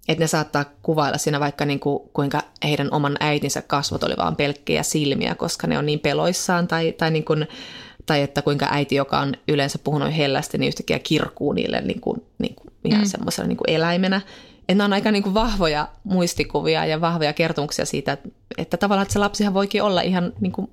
[0.09, 4.35] että ne saattaa kuvailla siinä vaikka niin kuin, kuinka heidän oman äitinsä kasvot oli vaan
[4.35, 7.47] pelkkiä silmiä, koska ne on niin peloissaan, tai, tai, niin kuin,
[8.05, 12.25] tai että kuinka äiti, joka on yleensä puhunut hellästi, niin yhtäkkiä kirkuu niille niin kuin,
[12.39, 13.07] niin kuin ihan mm.
[13.07, 14.21] semmoisella niin kuin eläimenä.
[14.59, 19.03] Että nämä on aika niin kuin vahvoja muistikuvia ja vahvoja kertomuksia siitä, että, että tavallaan
[19.03, 20.71] että se lapsihan voikin olla ihan niin kuin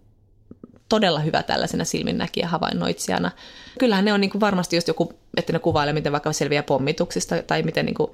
[0.88, 3.30] todella hyvä tällaisena silminnäkijä havainnoitsijana.
[3.78, 7.42] Kyllähän ne on niin kuin varmasti just joku, että ne kuvailee, miten vaikka selviää pommituksista
[7.42, 8.10] tai miten, niin kuin,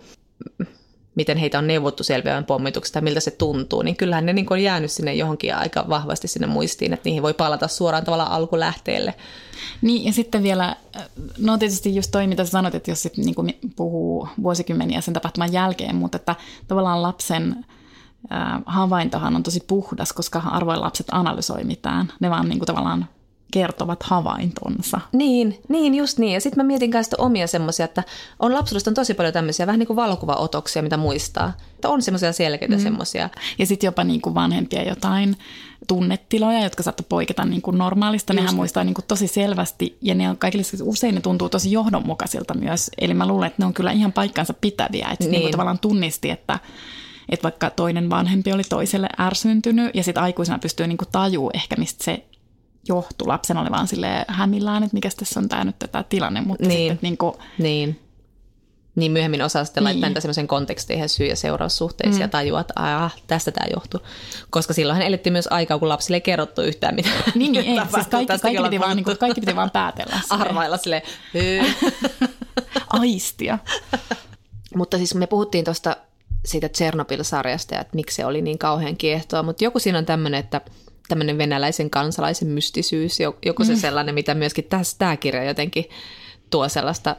[1.14, 4.56] miten heitä on neuvottu selviämään pommituksista ja miltä se tuntuu, niin kyllähän ne niin kuin
[4.58, 9.14] on jäänyt sinne johonkin aika vahvasti sinne muistiin, että niihin voi palata suoraan tavallaan alkulähteelle.
[9.82, 10.76] Niin, ja sitten vielä,
[11.38, 13.44] no tietysti just toi, mitä sä sanot, että jos sit niinku
[13.76, 16.36] puhuu vuosikymmeniä sen tapahtuman jälkeen, mutta että
[16.68, 17.64] tavallaan lapsen
[18.30, 22.12] ää, havaintohan on tosi puhdas, koska harvoin lapset analysoi mitään.
[22.20, 23.06] Ne vaan niinku tavallaan
[23.52, 25.00] kertovat havaintonsa.
[25.12, 26.32] Niin, niin just niin.
[26.32, 28.04] Ja sitten mä mietin kanssa omia semmoisia, että
[28.38, 31.52] on lapsuudesta on tosi paljon tämmöisiä vähän niin kuin valokuvaotoksia, mitä muistaa.
[31.74, 32.82] Että on semmoisia selkeitä mm.
[32.82, 33.28] semmoisia.
[33.58, 35.36] Ja sitten jopa niin kuin vanhempia jotain
[35.88, 38.32] tunnetiloja, jotka saattaa poiketa niin kuin normaalista.
[38.32, 42.54] Nehän muistaa niin kuin tosi selvästi ja ne on kaikille, usein ne tuntuu tosi johdonmukaisilta
[42.54, 42.90] myös.
[42.98, 45.08] Eli mä luulen, että ne on kyllä ihan paikkansa pitäviä.
[45.12, 45.30] Että niin.
[45.30, 46.58] niin kuin tavallaan tunnisti, että
[47.28, 52.04] että vaikka toinen vanhempi oli toiselle ärsyntynyt ja sitten aikuisena pystyy niinku tajuu ehkä, mistä
[52.04, 52.24] se
[52.88, 53.26] johtui.
[53.26, 56.78] Lapsen oli vaan silleen hämillään, että mikä tässä on tämä nyt tätä tilanne, mutta Niin.
[56.92, 57.98] sitten niinku, Niin.
[58.94, 60.00] Niin myöhemmin osaa sitten Niin.
[60.00, 62.20] laittaa semmoisen kontekstiin syy- ja seuraussuhteisiin mm.
[62.22, 64.00] ja tajua, että ah, tästä tämä johtuu.
[64.50, 67.14] Koska silloinhan elettiin myös aikaa, kun lapsille ei kerrottu yhtään mitään.
[67.34, 68.94] niin, niin ei, siis kaikki, kaikki, piti vaan, puhuttu.
[68.94, 70.20] niinku, kaikki piti vaan päätellä.
[70.22, 71.02] silleen, Arvailla sille
[73.00, 73.58] Aistia.
[74.76, 75.96] Mutta siis me puhuttiin tuosta
[76.44, 80.40] siitä Chernobyl-sarjasta ja että miksi se oli niin kauhean kiehtoa, mutta joku siinä on tämmöinen,
[80.40, 80.60] että
[81.08, 85.84] tämmöinen venäläisen kansalaisen mystisyys, jo- joku se sellainen, mitä myöskin tässä tämä kirja jotenkin
[86.50, 87.16] tuo sellaista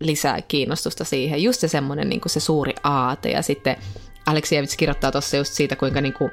[0.00, 1.42] lisää kiinnostusta siihen.
[1.42, 3.76] Just se semmoinen niin se suuri aate ja sitten
[4.26, 6.30] Aleksievits kirjoittaa tuossa just siitä, kuinka niin kuin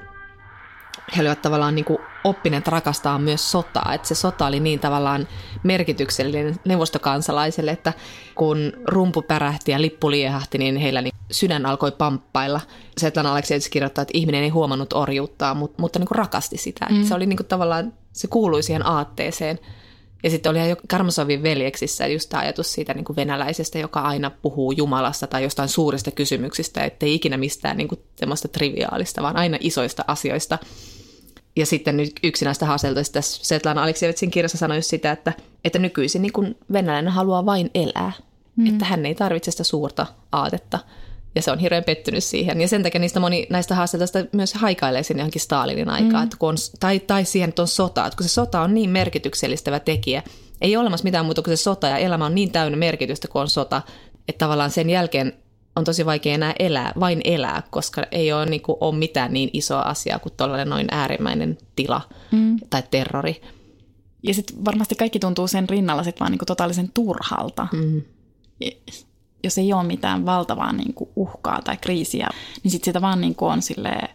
[1.17, 3.93] he olivat tavallaan niin kuin oppineet rakastaa myös sotaa.
[3.93, 5.27] Että se sota oli niin tavallaan
[5.63, 7.93] merkityksellinen neuvostokansalaiselle, että
[8.35, 12.61] kun rumpu pärähti ja lippu liehahti, niin heillä niin sydän alkoi pamppailla.
[12.97, 16.87] Svetlana Aleksievits kirjoittaa, että ihminen ei huomannut orjuuttaa, mutta, mutta niin kuin rakasti sitä.
[16.89, 17.03] Mm.
[17.03, 19.59] Se oli niin kuin tavallaan, se kuului siihen aatteeseen.
[20.23, 24.29] Ja sitten oli jo Karmasovin veljeksissä just tämä ajatus siitä niin kuin venäläisestä, joka aina
[24.29, 29.57] puhuu Jumalasta tai jostain suurista kysymyksistä, ettei ikinä mistään niin kuin semmoista triviaalista, vaan aina
[29.59, 30.59] isoista asioista.
[31.59, 35.33] Ja sitten nyt yksi näistä haasteilta tässä Svetlana Aleksievitsin kirjassa sanoi just sitä, että,
[35.65, 38.11] että nykyisin niin kuin venäläinen haluaa vain elää.
[38.55, 38.67] Mm.
[38.67, 40.79] Että hän ei tarvitse sitä suurta aatetta.
[41.35, 42.61] Ja se on hirveän pettynyt siihen.
[42.61, 46.23] Ja sen takia niistä moni näistä haasteista myös haikailee sinne johonkin Stalinin aikaan.
[46.23, 46.23] Mm.
[46.23, 48.05] Että kun on, tai, tai siihen, että on sota.
[48.05, 50.23] Että kun se sota on niin merkityksellistävä tekijä.
[50.61, 53.41] Ei ole olemassa mitään muuta kuin se sota ja elämä on niin täynnä merkitystä, kun
[53.41, 53.81] on sota.
[54.27, 55.33] Että tavallaan sen jälkeen
[55.79, 59.49] on tosi vaikea enää elää, vain elää, koska ei ole, niin kuin, ole mitään niin
[59.53, 62.01] isoa asiaa kuin tuollainen noin äärimmäinen tila
[62.31, 62.59] mm.
[62.69, 63.41] tai terrori.
[64.23, 67.67] Ja sitten varmasti kaikki tuntuu sen rinnalla sit vaan niinku totaalisen turhalta.
[67.71, 68.01] Mm.
[69.43, 72.27] Jos ei ole mitään valtavaa niinku uhkaa tai kriisiä,
[72.63, 74.09] niin sitten sitä vaan niinku on silleen,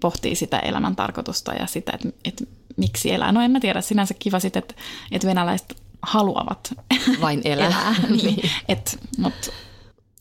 [0.00, 3.32] pohtii sitä elämän tarkoitusta ja sitä, että et miksi elää.
[3.32, 4.74] No en mä tiedä, sinänsä kiva sitten, että
[5.12, 6.74] et venäläiset haluavat
[7.20, 7.66] Vain elää.
[7.66, 7.94] elää.
[8.22, 8.50] niin.
[8.68, 9.52] Et, mut,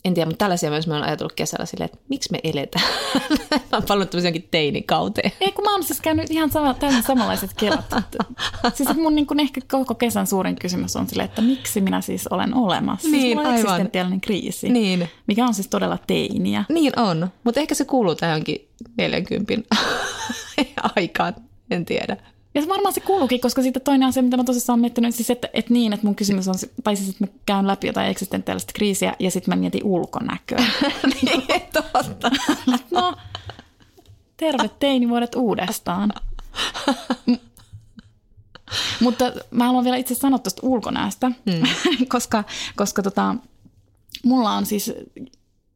[0.06, 2.86] En tiedä, mutta tällaisia myös mä oon ajatellut kesällä silleen, että miksi me eletään.
[3.52, 5.32] mä oon palannut tämmöisen jonkin teinikauteen.
[5.42, 7.86] ei kun mä oon siis käynyt ihan sama, täysin samanlaiset kelat.
[8.74, 12.02] Siis että mun niin kun ehkä koko kesän suurin kysymys on silleen, että miksi minä
[12.02, 13.02] siis olen olemassa.
[13.10, 15.10] siis Niin, mulla on eksistentiaalinen kriisi, Niin.
[15.28, 16.64] mikä on siis todella teiniä.
[16.70, 19.76] Niin on, mutta ehkä se kuuluu tähän jonkin 40
[20.96, 21.36] aikaan,
[21.72, 22.18] en tiedä.
[22.56, 25.50] Ja se varmaan se kuuluukin, koska sitten toinen asia, mitä mä tosissaan miettinyt, siis että,
[25.54, 29.16] että niin, että mun kysymys on, tai siis, että mä käyn läpi jotain eksistentiaalista kriisiä
[29.20, 30.66] ja sitten mä mietin ulkonäköä.
[31.22, 32.32] niin, totta.
[32.92, 33.16] No,
[34.38, 36.14] terve teinivuodet uudestaan.
[39.02, 41.62] Mutta mä haluan vielä itse sanoa tuosta ulkonäöstä, mm.
[42.08, 42.44] koska,
[42.76, 43.36] koska tota,
[44.24, 44.94] mulla on siis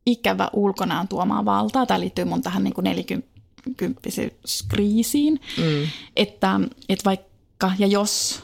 [0.06, 1.86] ikävä ulkonäön tuomaa valtaa.
[1.86, 3.24] Tämä liittyy mun tähän niin
[3.70, 5.42] nelikymppisyyskriisiin.
[5.58, 5.88] Mm.
[6.16, 6.60] Että,
[6.90, 8.44] että vaikka, ja jos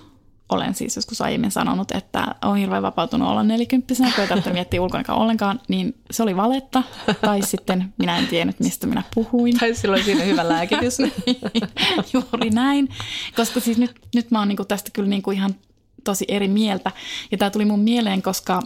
[0.49, 4.81] olen siis joskus aiemmin sanonut, että on hirveän vapautunut olla nelikymppisenä, kun ei tarvitse miettiä
[4.81, 6.83] ulkonäköä ollenkaan, niin se oli valetta.
[7.21, 9.57] Tai sitten minä en tiennyt, mistä minä puhuin.
[9.57, 10.97] Tai silloin siinä hyvä lääkitys.
[12.13, 12.89] Juuri näin,
[13.35, 15.55] koska siis nyt, nyt mä oon niinku tästä kyllä niinku ihan
[16.03, 16.91] tosi eri mieltä.
[17.31, 18.61] Ja tämä tuli mun mieleen, koska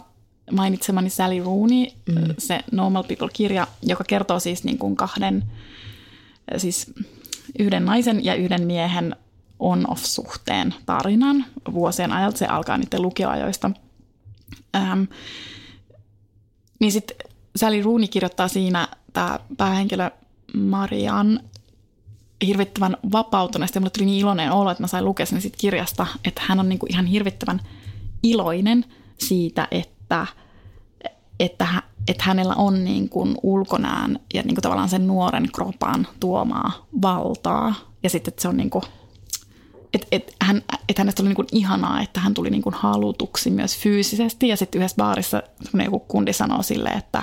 [0.50, 2.34] mainitsemani Sally Rooney, mm.
[2.38, 5.44] se Normal People-kirja, joka kertoo siis niinku kahden,
[6.56, 6.92] siis
[7.58, 9.16] yhden naisen ja yhden miehen
[9.58, 12.38] on-off-suhteen tarinan vuosien ajalta.
[12.38, 13.70] Se alkaa niiden lukioajoista.
[14.76, 15.02] Ähm,
[16.80, 17.16] niin sitten
[17.56, 20.10] Sally Rooney kirjoittaa siinä tämä päähenkilö
[20.54, 21.40] Marian
[22.46, 23.80] hirvittävän vapautuneesti.
[23.80, 26.68] Mulle tuli niin iloinen olo, että mä sain lukea sen siitä kirjasta, että hän on
[26.68, 27.60] niinku ihan hirvittävän
[28.22, 28.84] iloinen
[29.18, 30.26] siitä, että,
[31.40, 36.86] että, että hänellä on niin kuin ulkonään ja niin kuin tavallaan sen nuoren kropan tuomaa
[37.02, 37.74] valtaa.
[38.02, 38.84] Ja sitten, että se on niin kuin,
[39.94, 43.50] että, että, hän, että hänestä oli niin kuin ihanaa, että hän tuli niin kuin halutuksi
[43.50, 44.48] myös fyysisesti.
[44.48, 45.42] Ja sitten yhdessä baarissa
[45.84, 47.22] joku kundi sanoo silleen, että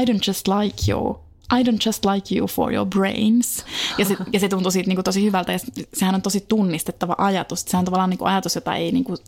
[0.00, 1.20] I don't just like you,
[1.60, 3.64] I don't just like you for your brains.
[3.98, 5.58] Ja se, ja se tuntui siitä niin kuin tosi hyvältä ja
[5.94, 7.64] sehän on tosi tunnistettava ajatus.
[7.68, 9.18] Se on tavallaan niin kuin ajatus, jota ei niin kuin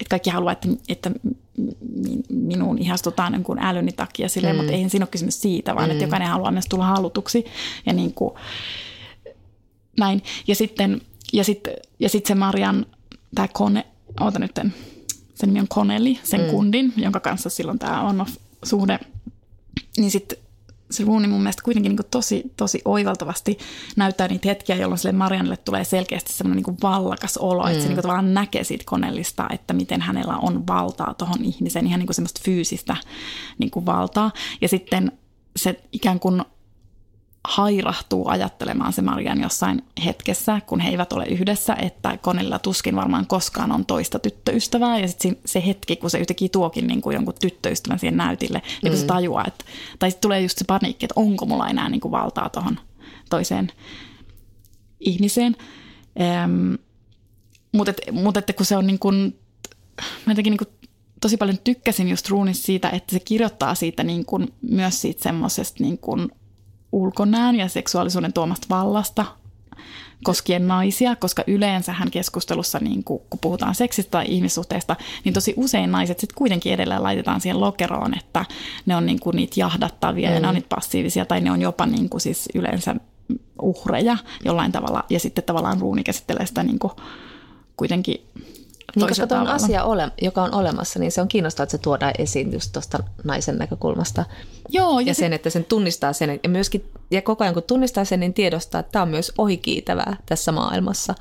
[0.00, 1.10] että kaikki haluaa, että, että
[2.28, 4.58] minuun ihastutaan niin kuin älyni takia, silleen, mm.
[4.58, 5.90] mutta eihän siinä ole kysymys siitä, vaan mm.
[5.90, 7.44] että jokainen haluaa myös tulla halutuksi.
[7.86, 8.34] Ja niin kuin,
[9.98, 10.22] näin.
[10.46, 11.00] Ja sitten,
[11.32, 12.86] ja sitten, ja sitten se Marian,
[13.34, 13.86] tämä kone,
[14.20, 14.54] oota nyt,
[15.34, 16.46] sen nimi on Connelly, sen mm.
[16.46, 18.98] kundin, jonka kanssa silloin tämä on-off-suhde,
[19.96, 20.38] niin sitten
[20.90, 23.58] se ruuni mun mielestä kuitenkin niin tosi, tosi oivaltavasti
[23.96, 27.70] näyttää niitä hetkiä, jolloin sille Marianille tulee selkeästi semmoinen niin vallakas olo, mm.
[27.70, 32.00] että se niin tavallaan näkee siitä konellista, että miten hänellä on valtaa tuohon ihmiseen, ihan
[32.00, 32.96] niin semmoista fyysistä
[33.58, 34.30] niin valtaa.
[34.60, 35.12] Ja sitten
[35.56, 36.42] se ikään kuin
[37.48, 43.26] hairahtuu ajattelemaan se Marian jossain hetkessä, kun he eivät ole yhdessä, että Konella tuskin varmaan
[43.26, 44.98] koskaan on toista tyttöystävää.
[44.98, 48.92] Ja sitten se hetki, kun se yhtäkkiä tuokin niin kuin jonkun tyttöystävän siihen näytille, niin
[48.92, 49.00] kun mm.
[49.00, 49.64] se tajuaa, että,
[49.98, 52.78] tai sitten tulee just se paniikki, että onko mulla enää niin kuin valtaa tuohon
[53.30, 53.72] toiseen
[55.00, 55.56] ihmiseen.
[56.20, 56.74] Ähm,
[57.72, 59.38] mutta et, mut että kun se on niin kuin,
[60.26, 60.90] mä jotenkin niin kuin
[61.20, 65.82] tosi paljon tykkäsin just Ruunissa siitä, että se kirjoittaa siitä niin kuin, myös siitä semmoisesta
[65.84, 66.28] niin kuin
[66.96, 69.24] ulkonäön ja seksuaalisuuden tuomasta vallasta
[70.24, 75.54] koskien naisia, koska yleensä hän keskustelussa, niin kun, kun puhutaan seksistä tai ihmissuhteista, niin tosi
[75.56, 78.44] usein naiset sitten kuitenkin edelleen laitetaan siihen lokeroon, että
[78.86, 80.34] ne on niin kuin niitä jahdattavia mm.
[80.34, 82.94] ja ne on niitä passiivisia tai ne on jopa niin kuin siis yleensä
[83.62, 86.92] uhreja jollain tavalla ja sitten tavallaan ruuni käsittelee sitä niin kuin
[87.76, 88.26] kuitenkin
[88.96, 91.82] niin koska tuo on asia, ole, joka on olemassa, niin se on kiinnostavaa, että se
[91.82, 94.24] tuodaan esiin just tuosta naisen näkökulmasta.
[94.68, 95.00] Joo.
[95.00, 98.20] Ja, ja sen, että sen tunnistaa sen, ja, myöskin, ja koko ajan kun tunnistaa sen,
[98.20, 101.14] niin tiedostaa, että tämä on myös ohikiitävää tässä maailmassa.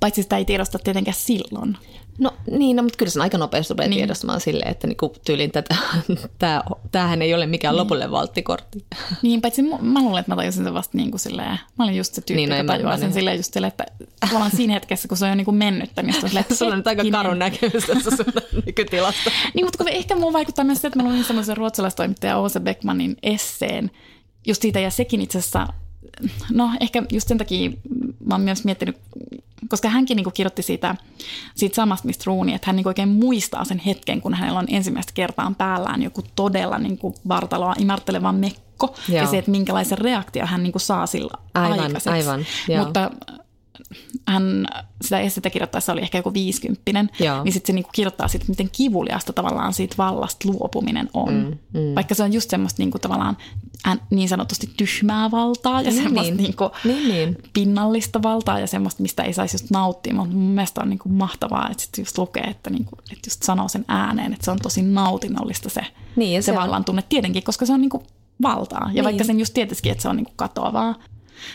[0.00, 1.76] Paitsi sitä ei tiedosta tietenkään silloin.
[2.18, 3.98] No niin, no, mutta kyllä se aika nopeasti rupeaa niin.
[3.98, 5.76] tiedostamaan silleen, että niinku, tyylin tätä,
[6.38, 6.62] tää,
[6.92, 7.78] tämähän ei ole mikään niin.
[7.78, 8.84] lopulle valttikortti.
[9.22, 12.14] Niin, paitsi mä luulen, että mä tajusin sen vasta niin kuin silleen, mä olin just
[12.14, 13.84] se tyyppi, niin, no, joka tajuaa sen silleen just silleen, että
[14.20, 16.72] tavallaan siinä hetkessä, kun se on jo niin kuin mennyttä, niin on silleen, että Sulla
[16.72, 18.26] on nyt aika karun näkemys tässä sun
[18.66, 19.30] nykytilasta.
[19.54, 23.16] niin, mutta kun ehkä mulla vaikuttaa myös se, että mä luin semmoisen ruotsalaistoimittaja Ose Beckmanin
[23.22, 23.90] esseen,
[24.46, 25.66] just siitä, ja sekin itse asiassa
[26.52, 27.70] no ehkä just sen takia
[28.26, 28.96] mä oon myös miettinyt,
[29.68, 30.94] koska hänkin niin kirjoitti siitä,
[31.54, 35.12] siitä samasta mistä ruuni, että hän niin oikein muistaa sen hetken, kun hänellä on ensimmäistä
[35.14, 36.98] kertaa päällään joku todella niin
[37.28, 39.22] vartaloa imarteleva mekko, Joo.
[39.22, 42.08] ja se, että minkälaisen reaktio hän niin saa sillä aivan, aikaiseksi.
[42.08, 42.46] Aivan,
[42.84, 43.10] Mutta
[44.28, 44.66] hän
[45.02, 47.44] sitä estettä kirjoittaessa oli ehkä joku viisikymppinen, Joo.
[47.44, 51.34] niin sitten se niinku kirjoittaa siitä, miten kivuliasta tavallaan siitä vallasta luopuminen on.
[51.34, 51.94] Mm, mm.
[51.94, 53.36] Vaikka se on just semmoista niinku tavallaan
[54.10, 56.42] niin sanotusti tyhmää valtaa ja niin, semmoista niin.
[56.42, 57.36] Niinku niin, niin.
[57.52, 60.14] pinnallista valtaa ja semmoista, mistä ei saisi just nauttia.
[60.14, 63.68] Mutta mun mielestä on niinku mahtavaa, että sitten just lukee, että, niinku, että just sanoo
[63.68, 65.80] sen ääneen, että se on tosi nautinnollista se,
[66.16, 68.02] niin, se, se vallan tunne tietenkin, koska se on niinku
[68.42, 68.82] valtaa.
[68.84, 69.04] Ja niin.
[69.04, 70.94] vaikka sen just tietysti, että se on niinku katoavaa,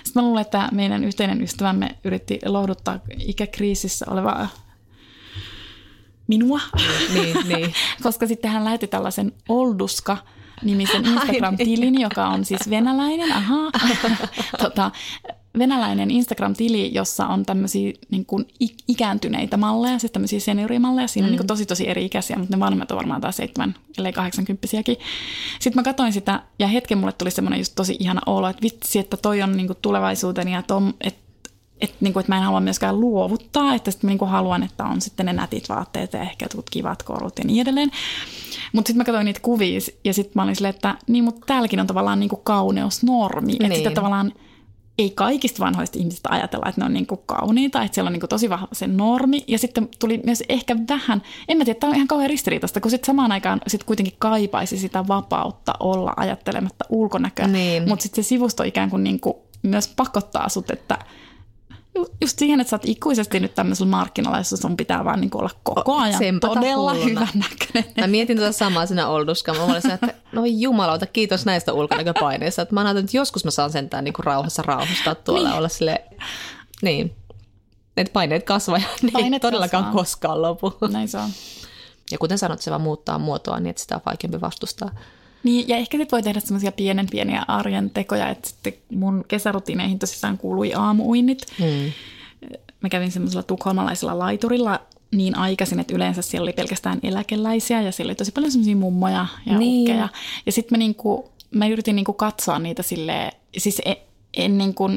[0.04, 4.48] sitten mä luulen, että meidän yhteinen ystävämme yritti lohduttaa ikäkriisissä olevaa
[6.28, 6.60] minua,
[7.14, 7.74] niin, niin.
[8.04, 10.18] koska sitten hän lähetti tällaisen Olduska
[10.64, 13.32] nimisen Instagram-tilin, joka on siis venäläinen.
[13.32, 13.72] Aha.
[14.64, 14.92] tota,
[15.58, 18.48] venäläinen Instagram-tili, jossa on tämmöisiä niin kuin
[18.88, 21.08] ikääntyneitä malleja, siis tämmöisiä seniorimalleja.
[21.08, 21.34] Siinä mm.
[21.34, 24.68] on niin tosi tosi eri ikäisiä, mutta ne vanhemmat on varmaan taas 7, ellei 80
[25.60, 29.00] Sitten mä katsoin sitä ja hetken mulle tuli semmoinen just tosi ihana olo, että vitsi,
[29.00, 31.22] että toi on niin kuin tulevaisuuteni ja tom, että
[31.82, 34.84] että, niin kuin, että mä en halua myöskään luovuttaa, että sitten mä niin haluan, että
[34.86, 37.92] on sitten ne nätit vaatteet ja ehkä jotkut kivat korut ja niin edelleen.
[38.74, 41.80] Mutta sitten mä katsoin niitä kuvia ja sitten mä olin silleen, että niin, mutta täälläkin
[41.80, 43.52] on tavallaan niin kuin kauneusnormi.
[43.52, 43.66] Niin.
[43.66, 44.34] Että sitten tavallaan
[45.02, 48.20] ei kaikista vanhoista ihmisistä ajatella, että ne on niin kuin kauniita, että siellä on niin
[48.20, 49.44] kuin tosi vahva se normi.
[49.48, 52.92] Ja sitten tuli myös ehkä vähän, en mä tiedä, tämä on ihan kauhean ristiriitaista, kun
[52.92, 57.48] sitten samaan aikaan sit kuitenkin kaipaisi sitä vapautta olla ajattelematta ulkonäköä.
[57.48, 57.90] Niin.
[57.90, 60.98] Mutta sitten se sivusto ikään kuin, niin kuin myös pakottaa sut, että–
[62.22, 65.50] just siihen, että sä oot ikuisesti nyt tämmöisellä markkinalla, jossa sun pitää vaan niin olla
[65.64, 67.10] koko ajan Sempata todella hulluna.
[67.10, 67.92] hyvän näköinen.
[67.98, 69.54] Mä mietin tuota samaa siinä olduska.
[69.54, 72.62] Mä olin että no jumalauta, kiitos näistä ulkonäköpaineista.
[72.62, 75.58] Että mä ajattelin, että joskus mä saan sentään niin kuin rauhassa rauhastaa tuolla niin.
[75.58, 76.04] olla sille
[76.82, 77.16] niin.
[77.98, 80.04] että paineet kasvaa ja ne ei Paineet todellakaan kasvaa.
[80.04, 80.74] koskaan lopu.
[80.92, 81.30] Näin se on.
[82.12, 84.90] Ja kuten sanot, se vaan muuttaa muotoa niin, että sitä on vaikeampi vastustaa.
[85.44, 90.00] Niin, ja ehkä sit voi tehdä semmoisia pienen pieniä arjen tekoja, että sitten mun kesärutiineihin
[90.00, 91.46] tosissaan kuului aamuuinnit.
[91.60, 91.92] Hmm.
[92.82, 94.80] Mä kävin semmoisella tukholmalaisella laiturilla
[95.12, 99.26] niin aikaisin, että yleensä siellä oli pelkästään eläkeläisiä ja siellä oli tosi paljon semmoisia mummoja
[99.46, 99.60] ja Niin.
[99.60, 99.82] niin.
[99.82, 100.10] ukkeja.
[100.46, 103.82] Ja sitten mä, niinku, mä yritin niinku katsoa niitä silleen, siis
[104.34, 104.90] en, en, niinku,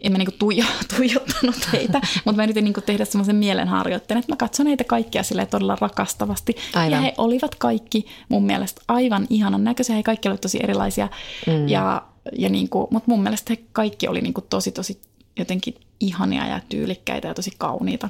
[0.00, 0.64] en mä niinku tuijo,
[0.96, 5.48] tuijottanut heitä, mutta mä yritin niinku tehdä semmoisen mielenharjoitteen, että mä katson heitä kaikkia silleen
[5.48, 6.56] todella rakastavasti.
[6.74, 6.92] Aivan.
[6.92, 9.96] Ja he olivat kaikki mun mielestä aivan ihanan näköisiä.
[9.96, 11.08] He kaikki olivat tosi erilaisia,
[11.46, 11.68] mm.
[11.68, 12.02] ja,
[12.38, 15.00] ja niinku, mutta mun mielestä he kaikki oli niinku tosi tosi
[15.38, 18.08] jotenkin ihania ja tyylikkäitä ja tosi kauniita.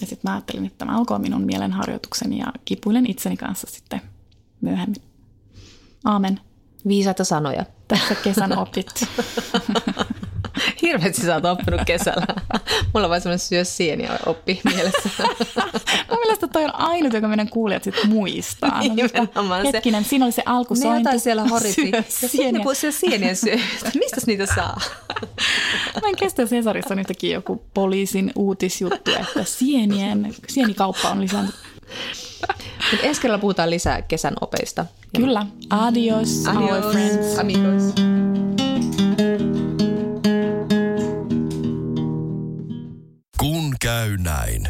[0.00, 4.00] Ja sitten mä ajattelin, että tämä olkoon minun mielenharjoitukseni ja kipuilen itseni kanssa sitten
[4.60, 5.02] myöhemmin.
[6.04, 6.40] Aamen.
[6.88, 7.64] Viisaita sanoja.
[7.98, 8.90] Tässä kesän opit.
[10.82, 12.26] Hirveästi sä oot oppinut kesällä.
[12.94, 15.08] Mulla on vain semmoinen syö sieniä oppi mielessä.
[16.10, 18.82] Mun mielestä toi on ainut, joka meidän kuulijat sit muistaa.
[18.88, 21.00] No, Nimenomaan se- Hetkinen, siinä oli se Ne alkusointi.
[21.00, 21.72] jotain siellä horiti.
[21.82, 22.64] Syö Ja sitten sieniä.
[22.82, 23.56] ne sienien syö.
[23.94, 24.80] Mistä niitä saa?
[26.02, 31.60] Mä en kestä Cesarissa on yhtäkkiä joku poliisin uutisjuttu, että sienien, sienikauppa on lisääntynyt.
[32.90, 34.86] Mutta ensi kerralla puhutaan lisää kesän opeista.
[35.16, 35.46] Kyllä.
[35.70, 37.38] Adios, our friends.
[37.38, 37.94] amigos.
[43.38, 44.68] Kun käy näin.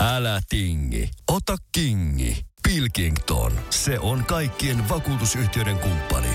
[0.00, 2.36] Älä tingi, ota kingi.
[2.68, 6.28] Pilkington, se on kaikkien vakuutusyhtiöiden kumppani.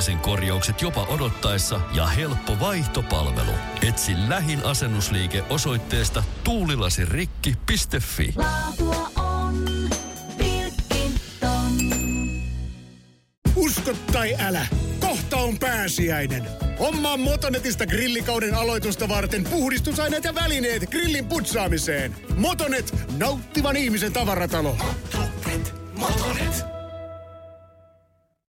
[0.00, 3.50] Tuulilasin korjaukset jopa odottaessa ja helppo vaihtopalvelu.
[3.88, 8.34] Etsi lähin asennusliike osoitteesta tuulilasirikki.fi.
[8.36, 9.64] Laatua on
[10.38, 11.72] Pilkington.
[13.56, 14.66] Usko tai älä,
[15.00, 16.46] kohta on pääsiäinen.
[16.78, 22.16] Hommaa Motonetista grillikauden aloitusta varten puhdistusaineet ja välineet grillin putsaamiseen.
[22.36, 24.76] Motonet, nauttivan ihmisen tavaratalo.
[25.16, 26.79] Motonet, Motonet.